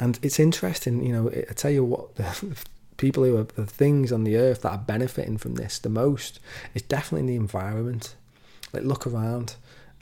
And 0.00 0.18
it's 0.22 0.40
interesting, 0.40 1.04
you 1.04 1.12
know. 1.12 1.30
I 1.30 1.52
tell 1.52 1.70
you 1.70 1.84
what, 1.84 2.14
the 2.16 2.56
people 2.96 3.24
who 3.24 3.36
are 3.36 3.44
the 3.44 3.66
things 3.66 4.12
on 4.12 4.24
the 4.24 4.36
earth 4.36 4.62
that 4.62 4.70
are 4.70 4.78
benefiting 4.78 5.36
from 5.36 5.56
this 5.56 5.80
the 5.80 5.88
most 5.88 6.38
is 6.74 6.82
definitely 6.82 7.26
the 7.26 7.36
environment 7.36 8.14
like 8.74 8.84
look 8.84 9.06
around 9.06 9.56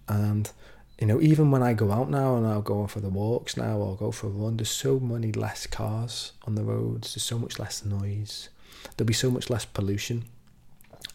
and 0.08 0.50
you 0.98 1.06
know 1.06 1.20
even 1.20 1.50
when 1.50 1.62
i 1.62 1.72
go 1.72 1.90
out 1.90 2.10
now 2.10 2.36
and 2.36 2.46
i'll 2.46 2.62
go 2.62 2.86
for 2.86 3.00
the 3.00 3.08
walks 3.08 3.56
now 3.56 3.76
or 3.76 3.96
go 3.96 4.10
for 4.10 4.26
a 4.26 4.30
run 4.30 4.56
there's 4.56 4.70
so 4.70 4.98
many 4.98 5.32
less 5.32 5.66
cars 5.66 6.32
on 6.44 6.54
the 6.54 6.64
roads 6.64 7.14
there's 7.14 7.22
so 7.22 7.38
much 7.38 7.58
less 7.58 7.84
noise 7.84 8.48
there'll 8.96 9.06
be 9.06 9.14
so 9.14 9.30
much 9.30 9.50
less 9.50 9.64
pollution 9.64 10.24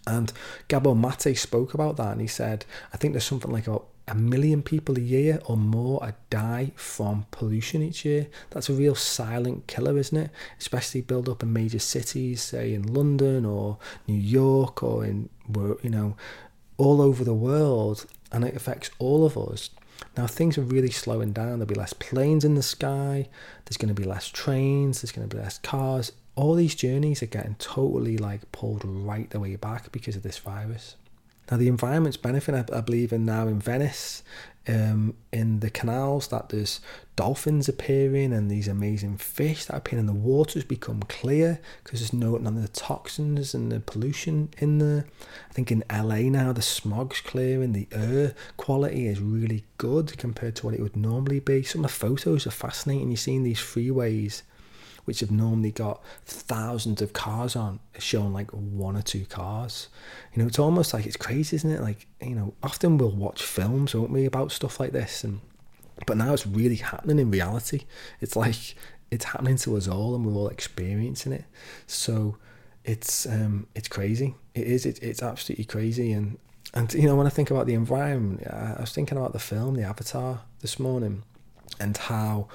and 0.06 0.32
Gabor 0.70 0.96
Mate 0.96 1.38
spoke 1.38 1.74
about 1.74 1.98
that 1.98 2.14
and 2.14 2.22
he 2.22 2.28
said 2.28 2.66
i 2.94 2.98
think 2.98 3.14
there's 3.14 3.24
something 3.24 3.52
like 3.52 3.68
about 3.68 3.88
a 4.08 4.16
million 4.16 4.64
people 4.64 4.98
a 4.98 5.02
year 5.02 5.40
or 5.46 5.58
more 5.58 6.14
die 6.30 6.72
from 6.76 7.26
pollution 7.32 7.82
each 7.82 8.06
year. 8.06 8.28
That's 8.52 8.70
a 8.70 8.74
real 8.74 8.96
silent 8.96 9.68
killer, 9.68 9.98
isn't 9.98 10.18
it? 10.18 10.32
Especially 10.58 11.02
build 11.02 11.28
up 11.28 11.44
in 11.44 11.52
major 11.52 11.80
cities, 11.80 12.42
say 12.42 12.74
in 12.74 12.94
London 12.94 13.46
or 13.46 13.78
New 14.08 14.18
York 14.18 14.82
or 14.82 15.04
in 15.04 15.30
you 15.54 15.90
know 15.90 16.16
all 16.78 17.02
over 17.02 17.24
the 17.24 17.34
world 17.34 18.06
and 18.32 18.44
it 18.44 18.56
affects 18.56 18.90
all 19.00 19.26
of 19.26 19.38
us. 19.38 19.70
Now 20.16 20.28
things 20.28 20.58
are 20.58 20.64
really 20.64 20.92
slowing 20.92 21.32
down. 21.32 21.60
There'll 21.60 21.66
be 21.66 21.76
less 21.76 21.94
planes 21.94 22.46
in 22.46 22.56
the 22.56 22.64
sky. 22.64 23.28
There's 23.66 23.78
going 23.78 23.94
to 23.94 24.00
be 24.00 24.08
less 24.08 24.28
trains. 24.28 25.02
There's 25.02 25.12
going 25.12 25.28
to 25.28 25.36
be 25.36 25.42
less 25.42 25.60
cars. 25.60 26.12
All 26.36 26.54
these 26.54 26.76
journeys 26.76 27.24
are 27.24 27.28
getting 27.28 27.56
totally 27.56 28.18
like 28.18 28.52
pulled 28.52 28.84
right 28.86 29.30
the 29.30 29.40
way 29.40 29.56
back 29.56 29.92
because 29.92 30.16
of 30.16 30.24
this 30.24 30.38
virus. 30.38 30.96
Now, 31.50 31.58
the 31.58 31.70
environment's 31.70 32.18
benefiting, 32.18 32.66
I, 32.74 32.82
believe, 32.82 33.14
in 33.14 33.26
now 33.26 33.48
in 33.48 33.60
Venice, 33.60 34.22
um, 34.68 35.16
in 35.32 35.60
the 35.60 35.70
canals, 35.70 36.28
that 36.30 36.50
there's 36.50 36.80
dolphins 37.16 37.68
appearing 37.68 38.32
and 38.34 38.50
these 38.50 38.68
amazing 38.68 39.18
fish 39.18 39.66
that 39.66 39.78
appear, 39.78 40.00
and 40.00 40.10
the 40.10 40.14
water's 40.14 40.64
become 40.64 41.02
clear 41.04 41.60
because 41.84 42.00
there's 42.00 42.14
no 42.14 42.38
none 42.38 42.58
of 42.58 42.62
the 42.62 42.68
toxins 42.68 43.54
and 43.54 43.72
the 43.72 43.80
pollution 43.80 44.50
in 44.58 44.80
there. 44.80 45.06
I 45.50 45.54
think 45.54 45.72
in 45.72 45.84
LA 45.92 46.30
now, 46.30 46.54
the 46.54 46.62
smog's 46.62 47.22
clearing, 47.22 47.74
the 47.74 47.88
air 47.92 48.36
quality 48.58 49.08
is 49.08 49.20
really 49.20 49.64
good 49.78 50.18
compared 50.18 50.56
to 50.58 50.66
what 50.66 50.76
it 50.76 50.82
would 50.82 50.98
normally 50.98 51.40
be. 51.40 51.64
Some 51.64 51.84
of 51.84 51.92
the 51.92 51.98
photos 51.98 52.48
are 52.48 52.52
fascinating. 52.52 53.10
You're 53.10 53.18
seeing 53.18 53.44
these 53.44 53.60
freeways 53.60 54.42
which 55.08 55.22
have 55.22 55.32
normally 55.32 55.72
got 55.72 56.04
thousands 56.26 57.02
of 57.02 57.14
cars 57.14 57.56
on, 57.56 57.80
showing 57.98 58.34
like 58.34 58.52
one 58.52 58.98
or 58.98 59.02
two 59.02 59.26
cars. 59.26 59.88
You 60.34 60.42
know, 60.42 60.48
it's 60.50 60.60
almost 60.60 60.94
like 60.94 61.06
it's 61.06 61.16
crazy, 61.16 61.56
isn't 61.56 61.72
it? 61.72 61.80
Like, 61.80 62.08
you 62.22 62.36
know, 62.36 62.54
often 62.62 62.98
we'll 62.98 63.16
watch 63.16 63.42
films, 63.42 63.96
won't 63.96 64.12
we, 64.12 64.26
about 64.26 64.52
stuff 64.52 64.82
like 64.82 64.92
this, 64.92 65.24
and 65.24 65.40
but 66.06 66.18
now 66.18 66.34
it's 66.34 66.46
really 66.46 66.76
happening 66.76 67.20
in 67.20 67.32
reality. 67.32 67.86
It's 68.20 68.36
like 68.36 68.76
it's 69.10 69.24
happening 69.24 69.56
to 69.60 69.78
us 69.78 69.88
all, 69.88 70.14
and 70.14 70.26
we're 70.26 70.34
all 70.34 70.50
experiencing 70.50 71.32
it. 71.32 71.46
So 71.88 72.36
it's 72.84 73.26
um, 73.26 73.68
it's 73.76 73.88
crazy. 73.88 74.36
It 74.56 74.68
is. 74.68 74.86
It, 74.86 75.02
it's 75.02 75.24
absolutely 75.24 75.64
crazy, 75.64 76.12
and 76.12 76.38
and 76.74 76.94
you 76.94 77.04
know 77.04 77.16
when 77.16 77.28
I 77.28 77.30
think 77.30 77.50
about 77.50 77.66
the 77.66 77.76
environment, 77.76 78.46
I 78.46 78.76
was 78.78 78.92
thinking 78.92 79.18
about 79.18 79.32
the 79.32 79.40
film, 79.40 79.76
the 79.76 79.84
Avatar, 79.84 80.42
this 80.60 80.80
morning, 80.80 81.24
and 81.80 81.96
how 81.96 82.50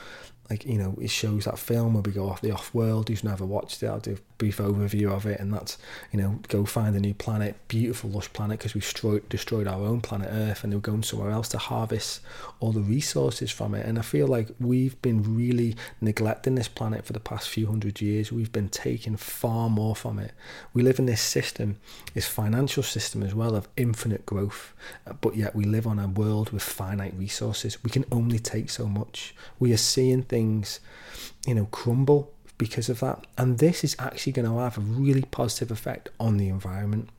like 0.51 0.65
you 0.67 0.79
know 0.79 0.97
it 1.01 1.11
shows 1.11 1.45
that 1.45 1.59
film 1.59 1.95
where 1.95 2.03
we 2.03 2.13
go 2.13 2.29
off 2.29 2.41
the 2.41 2.51
off 2.51 2.75
world 2.75 3.09
who's 3.09 3.25
never 3.25 3.45
watched 3.45 3.83
it 3.83 3.87
i'll 3.87 4.01
do 4.01 4.15
a 4.15 4.39
brief 4.39 4.59
overview 4.59 5.11
of 5.11 5.25
it 5.25 5.39
and 5.39 5.53
that's 5.53 5.79
you 6.11 6.21
know 6.21 6.41
go 6.49 6.65
find 6.65 6.97
a 6.97 7.01
new 7.01 7.15
planet 7.15 7.57
beautiful 7.69 8.11
lush 8.11 8.33
planet 8.33 8.59
because 8.59 8.75
we've 8.75 8.83
destroyed, 8.83 9.29
destroyed 9.29 9.67
our 9.69 9.85
own 9.85 10.01
planet 10.01 10.29
earth 10.31 10.65
and 10.65 10.73
they're 10.73 10.81
going 10.81 11.03
somewhere 11.03 11.31
else 11.31 11.49
to 11.49 11.59
harvest 11.59 12.21
all 12.61 12.73
the 12.73 12.81
resources 12.81 13.51
from 13.51 13.75
it 13.75 13.87
and 13.87 13.99
i 13.99 14.03
feel 14.03 14.27
like 14.27 14.49
we've 14.59 15.01
been 15.01 15.37
really 15.37 15.77
neglecting 16.01 16.57
this 16.57 16.69
planet 16.69 17.05
for 17.05 17.13
the 17.13 17.21
past 17.21 17.49
few 17.49 17.67
hundred 17.67 18.01
years 18.01 18.33
we've 18.33 18.53
been 18.53 18.69
taking 18.69 19.17
far 19.17 19.71
more 19.71 19.95
from 19.95 20.19
it. 20.19 20.33
We 20.75 20.83
live 20.83 20.99
in 20.99 21.07
this 21.07 21.21
system 21.21 21.79
this 22.15 22.27
financial 22.27 22.83
system 22.83 23.23
as 23.23 23.35
well 23.35 23.55
of 23.55 23.69
infinite 23.77 24.27
growth 24.27 24.75
uh, 25.07 25.13
but 25.15 25.37
yet 25.37 25.55
we 25.55 25.65
live 25.65 25.87
on 25.87 25.99
a 25.99 26.09
world 26.09 26.51
with 26.51 26.63
finite 26.63 27.15
resources. 27.17 27.83
We 27.83 27.91
can 27.91 28.05
only 28.11 28.39
take 28.39 28.71
so 28.71 28.87
much. 28.87 29.35
We 29.59 29.73
are 29.73 29.79
seeing 29.79 30.23
things, 30.33 30.81
you 31.47 31.55
know, 31.55 31.66
crumble 31.66 32.33
because 32.57 32.88
of 32.88 33.01
that. 33.01 33.27
And 33.37 33.59
this 33.59 33.85
is 33.85 33.95
actually 33.99 34.33
going 34.33 34.49
to 34.49 34.59
have 34.59 34.79
a 34.79 34.81
really 34.81 35.27
positive 35.40 35.71
effect 35.71 36.09
on 36.18 36.38
the 36.38 36.49
environment 36.49 37.11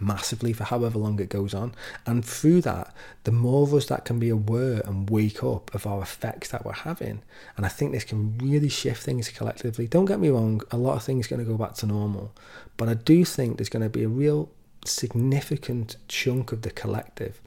massively 0.00 0.52
for 0.52 0.64
however 0.64 0.98
long 0.98 1.20
it 1.20 1.28
goes 1.28 1.54
on. 1.54 1.74
And 2.06 2.24
through 2.24 2.62
that, 2.62 2.94
the 3.24 3.32
more 3.32 3.62
of 3.62 3.74
us 3.74 3.86
that 3.86 4.04
can 4.04 4.18
be 4.18 4.28
aware 4.28 4.82
and 4.84 5.08
wake 5.08 5.44
up 5.44 5.74
of 5.74 5.86
our 5.86 6.02
effects 6.02 6.48
that 6.50 6.64
we're 6.64 6.72
having. 6.72 7.22
And 7.56 7.64
I 7.64 7.68
think 7.68 7.92
this 7.92 8.04
can 8.04 8.36
really 8.38 8.68
shift 8.68 9.02
things 9.02 9.28
collectively. 9.28 9.86
Don't 9.86 10.06
get 10.06 10.20
me 10.20 10.30
wrong, 10.30 10.62
a 10.70 10.76
lot 10.76 10.96
of 10.96 11.04
things 11.04 11.26
are 11.26 11.36
going 11.36 11.46
to 11.46 11.52
go 11.52 11.58
back 11.58 11.74
to 11.74 11.86
normal. 11.86 12.34
But 12.76 12.88
I 12.88 12.94
do 12.94 13.24
think 13.24 13.56
there's 13.56 13.68
going 13.68 13.84
to 13.84 13.98
be 13.98 14.04
a 14.04 14.08
real 14.08 14.50
significant 14.84 15.96
chunk 16.08 16.50
of 16.50 16.62
the 16.62 16.70
collective 16.70 17.40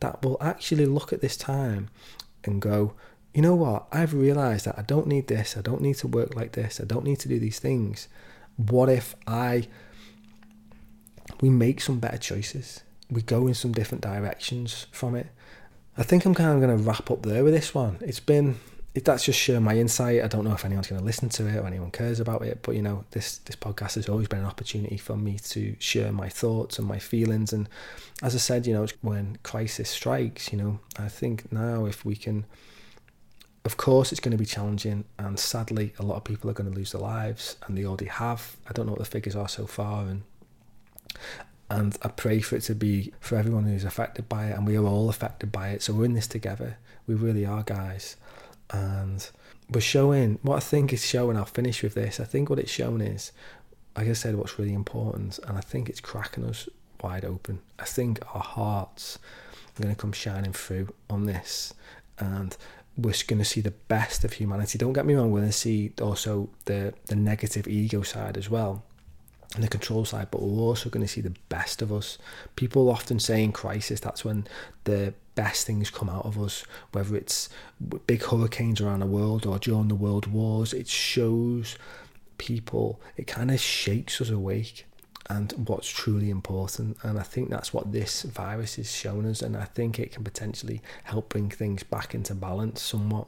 that 0.00 0.22
will 0.22 0.36
actually 0.40 0.86
look 0.86 1.12
at 1.12 1.20
this 1.20 1.36
time 1.36 1.88
and 2.44 2.62
go, 2.62 2.94
you 3.36 3.42
know 3.42 3.54
what? 3.54 3.86
I've 3.92 4.14
realized 4.14 4.64
that 4.64 4.78
I 4.78 4.82
don't 4.82 5.06
need 5.06 5.26
this. 5.26 5.58
I 5.58 5.60
don't 5.60 5.82
need 5.82 5.96
to 5.96 6.08
work 6.08 6.34
like 6.34 6.52
this. 6.52 6.80
I 6.80 6.84
don't 6.84 7.04
need 7.04 7.20
to 7.20 7.28
do 7.28 7.38
these 7.38 7.58
things. 7.58 8.08
What 8.56 8.88
if 8.88 9.14
I 9.26 9.68
we 11.42 11.50
make 11.50 11.82
some 11.82 11.98
better 11.98 12.16
choices? 12.16 12.80
We 13.10 13.20
go 13.20 13.46
in 13.46 13.52
some 13.52 13.72
different 13.72 14.02
directions 14.02 14.86
from 14.90 15.14
it. 15.14 15.26
I 15.98 16.02
think 16.02 16.24
I'm 16.24 16.34
kind 16.34 16.54
of 16.54 16.66
going 16.66 16.78
to 16.78 16.82
wrap 16.82 17.10
up 17.10 17.24
there 17.24 17.44
with 17.44 17.52
this 17.52 17.74
one. 17.74 17.98
It's 18.00 18.20
been 18.20 18.56
it, 18.94 19.04
that's 19.04 19.24
just 19.24 19.38
share 19.38 19.60
my 19.60 19.76
insight. 19.76 20.24
I 20.24 20.28
don't 20.28 20.44
know 20.44 20.54
if 20.54 20.64
anyone's 20.64 20.86
going 20.86 21.00
to 21.00 21.04
listen 21.04 21.28
to 21.28 21.46
it 21.46 21.56
or 21.56 21.66
anyone 21.66 21.90
cares 21.90 22.20
about 22.20 22.40
it, 22.40 22.60
but 22.62 22.74
you 22.74 22.80
know, 22.80 23.04
this 23.10 23.36
this 23.36 23.56
podcast 23.56 23.96
has 23.96 24.08
always 24.08 24.28
been 24.28 24.40
an 24.40 24.46
opportunity 24.46 24.96
for 24.96 25.14
me 25.14 25.38
to 25.50 25.76
share 25.78 26.10
my 26.10 26.30
thoughts 26.30 26.78
and 26.78 26.88
my 26.88 26.98
feelings. 26.98 27.52
And 27.52 27.68
as 28.22 28.34
I 28.34 28.38
said, 28.38 28.66
you 28.66 28.72
know, 28.72 28.86
when 29.02 29.36
crisis 29.42 29.90
strikes, 29.90 30.50
you 30.52 30.56
know, 30.56 30.78
I 30.98 31.08
think 31.08 31.52
now 31.52 31.84
if 31.84 32.02
we 32.02 32.16
can 32.16 32.46
of 33.66 33.76
course, 33.76 34.12
it's 34.12 34.20
going 34.20 34.32
to 34.32 34.38
be 34.38 34.46
challenging, 34.46 35.04
and 35.18 35.38
sadly, 35.38 35.92
a 35.98 36.02
lot 36.02 36.16
of 36.16 36.24
people 36.24 36.48
are 36.48 36.54
going 36.54 36.70
to 36.70 36.76
lose 36.76 36.92
their 36.92 37.00
lives, 37.00 37.56
and 37.66 37.76
they 37.76 37.84
already 37.84 38.06
have. 38.06 38.56
I 38.68 38.72
don't 38.72 38.86
know 38.86 38.92
what 38.92 39.00
the 39.00 39.04
figures 39.04 39.36
are 39.36 39.48
so 39.48 39.66
far, 39.66 40.06
and 40.06 40.22
and 41.68 41.98
I 42.02 42.08
pray 42.08 42.40
for 42.40 42.54
it 42.56 42.62
to 42.62 42.74
be 42.74 43.12
for 43.18 43.36
everyone 43.36 43.64
who's 43.64 43.84
affected 43.84 44.28
by 44.28 44.46
it, 44.46 44.56
and 44.56 44.66
we 44.66 44.76
are 44.76 44.84
all 44.84 45.08
affected 45.08 45.50
by 45.50 45.70
it. 45.70 45.82
So 45.82 45.92
we're 45.92 46.04
in 46.04 46.14
this 46.14 46.28
together. 46.28 46.78
We 47.06 47.14
really 47.14 47.44
are, 47.44 47.64
guys, 47.64 48.16
and 48.70 49.28
we're 49.68 49.80
showing 49.80 50.38
what 50.42 50.56
I 50.56 50.60
think 50.60 50.92
is 50.92 51.04
showing. 51.04 51.36
I'll 51.36 51.44
finish 51.44 51.82
with 51.82 51.94
this. 51.94 52.20
I 52.20 52.24
think 52.24 52.48
what 52.48 52.60
it's 52.60 52.70
showing 52.70 53.00
is, 53.00 53.32
like 53.96 54.08
I 54.08 54.12
said, 54.12 54.36
what's 54.36 54.58
really 54.58 54.74
important, 54.74 55.40
and 55.46 55.58
I 55.58 55.60
think 55.60 55.88
it's 55.88 56.00
cracking 56.00 56.44
us 56.44 56.68
wide 57.02 57.24
open. 57.24 57.60
I 57.80 57.84
think 57.84 58.20
our 58.32 58.42
hearts 58.42 59.18
are 59.76 59.82
going 59.82 59.94
to 59.94 60.00
come 60.00 60.12
shining 60.12 60.52
through 60.52 60.94
on 61.10 61.26
this, 61.26 61.74
and 62.18 62.56
we're 62.96 63.14
going 63.26 63.38
to 63.38 63.44
see 63.44 63.60
the 63.60 63.72
best 63.72 64.24
of 64.24 64.34
humanity. 64.34 64.78
Don't 64.78 64.92
get 64.92 65.06
me 65.06 65.14
wrong, 65.14 65.30
we're 65.30 65.40
going 65.40 65.50
to 65.50 65.56
see 65.56 65.92
also 66.00 66.48
the, 66.64 66.94
the 67.06 67.16
negative 67.16 67.68
ego 67.68 68.02
side 68.02 68.36
as 68.36 68.48
well 68.48 68.84
and 69.54 69.62
the 69.62 69.68
control 69.68 70.04
side, 70.04 70.28
but 70.30 70.42
we're 70.42 70.62
also 70.62 70.90
going 70.90 71.04
to 71.04 71.12
see 71.12 71.20
the 71.20 71.34
best 71.48 71.82
of 71.82 71.92
us. 71.92 72.18
People 72.56 72.90
often 72.90 73.18
say 73.18 73.42
in 73.42 73.52
crisis 73.52 74.00
that's 74.00 74.24
when 74.24 74.46
the 74.84 75.14
best 75.34 75.66
things 75.66 75.90
come 75.90 76.08
out 76.08 76.24
of 76.24 76.40
us, 76.40 76.64
whether 76.92 77.16
it's 77.16 77.48
big 78.06 78.22
hurricanes 78.22 78.80
around 78.80 79.00
the 79.00 79.06
world 79.06 79.46
or 79.46 79.58
during 79.58 79.88
the 79.88 79.94
world 79.94 80.26
wars. 80.26 80.72
It 80.72 80.88
shows 80.88 81.76
people, 82.38 83.00
it 83.16 83.26
kind 83.26 83.50
of 83.50 83.60
shakes 83.60 84.20
us 84.20 84.30
awake 84.30 84.86
and 85.28 85.52
what's 85.66 85.88
truly 85.88 86.30
important. 86.30 86.96
And 87.02 87.18
I 87.18 87.22
think 87.22 87.50
that's 87.50 87.72
what 87.72 87.92
this 87.92 88.22
virus 88.22 88.78
is 88.78 88.92
showing 88.92 89.26
us. 89.26 89.42
And 89.42 89.56
I 89.56 89.64
think 89.64 89.98
it 89.98 90.12
can 90.12 90.24
potentially 90.24 90.82
help 91.04 91.28
bring 91.28 91.50
things 91.50 91.82
back 91.82 92.14
into 92.14 92.34
balance 92.34 92.82
somewhat. 92.82 93.26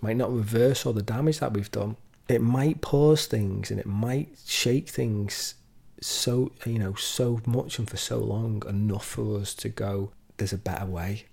Might 0.00 0.16
not 0.16 0.32
reverse 0.32 0.86
all 0.86 0.92
the 0.92 1.02
damage 1.02 1.40
that 1.40 1.52
we've 1.52 1.70
done. 1.70 1.96
It 2.28 2.40
might 2.40 2.80
pause 2.80 3.26
things 3.26 3.70
and 3.70 3.78
it 3.78 3.86
might 3.86 4.38
shake 4.46 4.88
things 4.88 5.54
so 6.00 6.52
you 6.66 6.78
know 6.78 6.92
so 6.94 7.40
much 7.46 7.78
and 7.78 7.88
for 7.88 7.96
so 7.96 8.18
long 8.18 8.62
enough 8.68 9.06
for 9.06 9.40
us 9.40 9.54
to 9.54 9.70
go 9.70 10.10
there's 10.36 10.52
a 10.52 10.58
better 10.58 10.84
way 10.84 11.24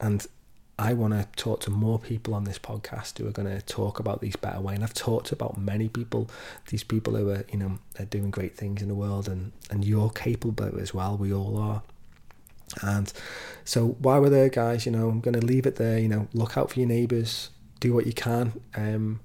and 0.00 0.26
I 0.78 0.92
want 0.92 1.14
to 1.14 1.28
talk 1.36 1.60
to 1.62 1.70
more 1.70 1.98
people 2.00 2.34
on 2.34 2.44
this 2.44 2.58
podcast 2.58 3.18
who 3.18 3.28
are 3.28 3.32
going 3.32 3.48
to 3.48 3.62
talk 3.62 4.00
about 4.00 4.20
these 4.20 4.34
better 4.34 4.60
way. 4.60 4.74
And 4.74 4.82
I've 4.82 4.94
talked 4.94 5.30
about 5.30 5.56
many 5.56 5.88
people, 5.88 6.28
these 6.68 6.82
people 6.82 7.14
who 7.14 7.30
are, 7.30 7.44
you 7.52 7.58
know, 7.58 7.78
are 7.98 8.04
doing 8.04 8.30
great 8.30 8.56
things 8.56 8.82
in 8.82 8.88
the 8.88 8.94
world, 8.94 9.28
and 9.28 9.52
and 9.70 9.84
you're 9.84 10.10
capable 10.10 10.78
as 10.80 10.92
well. 10.92 11.16
We 11.16 11.32
all 11.32 11.56
are. 11.58 11.82
And 12.82 13.12
so 13.64 13.88
while 14.00 14.20
we're 14.20 14.30
there, 14.30 14.48
guys, 14.48 14.84
you 14.84 14.92
know, 14.92 15.08
I'm 15.08 15.20
going 15.20 15.38
to 15.38 15.46
leave 15.46 15.66
it 15.66 15.76
there. 15.76 15.98
You 15.98 16.08
know, 16.08 16.28
look 16.32 16.56
out 16.58 16.72
for 16.72 16.80
your 16.80 16.88
neighbours, 16.88 17.50
do 17.78 17.94
what 17.94 18.06
you 18.06 18.12
can. 18.12 18.60
Um, 18.74 19.20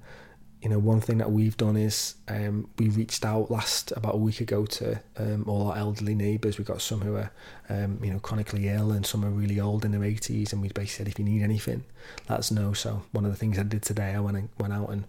you 0.62 0.68
know, 0.68 0.78
one 0.78 1.00
thing 1.00 1.20
that 1.20 1.32
we've 1.32 1.56
done 1.56 1.78
is 1.78 2.16
um, 2.28 2.70
we 2.78 2.90
reached 2.90 3.24
out 3.24 3.50
last 3.50 3.94
about 3.96 4.16
a 4.16 4.18
week 4.18 4.42
ago 4.42 4.66
to 4.66 5.00
um, 5.16 5.46
all 5.48 5.72
our 5.72 5.78
elderly 5.78 6.14
neighbours. 6.14 6.58
We've 6.58 6.68
got 6.68 6.82
some 6.82 7.00
who 7.00 7.16
are, 7.16 7.32
um, 7.70 8.00
you 8.04 8.12
know, 8.12 8.20
chronically 8.20 8.68
ill 8.68 8.92
and 8.92 9.06
some 9.06 9.24
are 9.24 9.30
really 9.30 9.60
old 9.60 9.86
in 9.86 9.92
their 9.92 10.02
80s. 10.02 10.52
And 10.52 10.62
we 10.62 10.68
basically 10.68 10.88
said, 10.88 11.08
if 11.08 11.18
you 11.18 11.24
need 11.24 11.44
anything, 11.44 11.86
let 12.28 12.40
us 12.40 12.52
know. 12.52 12.74
So 12.74 13.04
one 13.14 13.24
of 13.24 13.32
the 13.32 13.38
things 13.38 13.58
I 13.58 13.64
did 13.64 13.84
today, 13.84 14.14
I 14.14 14.20
went 14.20 14.36
and, 14.36 14.50
went 14.60 14.74
out 14.74 14.90
and 14.90 15.06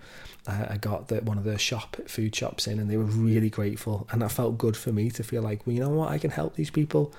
uh, 0.47 0.67
I 0.71 0.77
got 0.77 1.09
the, 1.09 1.17
one 1.17 1.37
of 1.37 1.43
the 1.43 1.59
shop 1.59 1.97
food 2.07 2.35
shops 2.35 2.69
in, 2.69 2.79
and 2.79 2.89
they 2.89 2.97
were 2.97 3.05
really 3.05 3.51
grateful. 3.51 4.07
And 4.13 4.23
that 4.23 4.31
felt 4.31 4.57
good 4.57 4.77
for 4.77 4.93
me 4.93 5.11
to 5.11 5.25
feel 5.25 5.43
like, 5.43 5.67
well, 5.67 5.75
you 5.75 5.81
know 5.81 5.91
what, 5.91 6.11
I 6.11 6.19
can 6.19 6.31
help 6.31 6.55
these 6.55 6.71
people. 6.71 7.13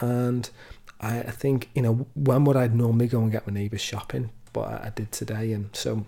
And 0.00 0.48
I, 1.00 1.20
I 1.20 1.30
think, 1.30 1.68
you 1.74 1.82
know, 1.82 2.06
when 2.14 2.44
would 2.44 2.56
I 2.56 2.66
normally 2.68 3.08
go 3.08 3.20
and 3.20 3.30
get 3.30 3.46
my 3.46 3.52
neighbours 3.52 3.82
shopping? 3.82 4.30
But 4.54 4.68
I, 4.68 4.86
I 4.86 4.92
did 4.94 5.12
today, 5.12 5.52
and 5.52 5.74
so 5.74 6.06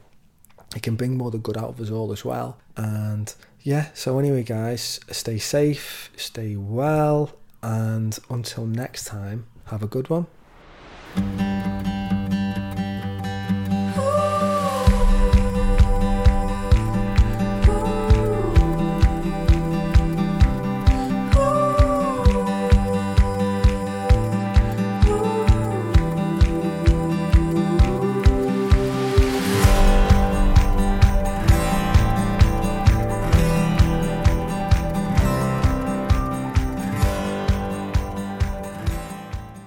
it 0.76 0.82
can 0.82 0.94
bring 0.94 1.16
more 1.16 1.30
the 1.30 1.38
good 1.38 1.56
out 1.56 1.70
of 1.70 1.80
us 1.80 1.90
all 1.90 2.12
as 2.12 2.24
well. 2.24 2.58
And 2.76 3.34
yeah, 3.62 3.88
so 3.94 4.18
anyway, 4.18 4.42
guys, 4.42 5.00
stay 5.10 5.38
safe, 5.38 6.10
stay 6.16 6.54
well, 6.54 7.32
and 7.62 8.16
until 8.28 8.66
next 8.66 9.06
time, 9.06 9.46
have 9.66 9.82
a 9.82 9.88
good 9.88 10.10
one. 10.10 10.26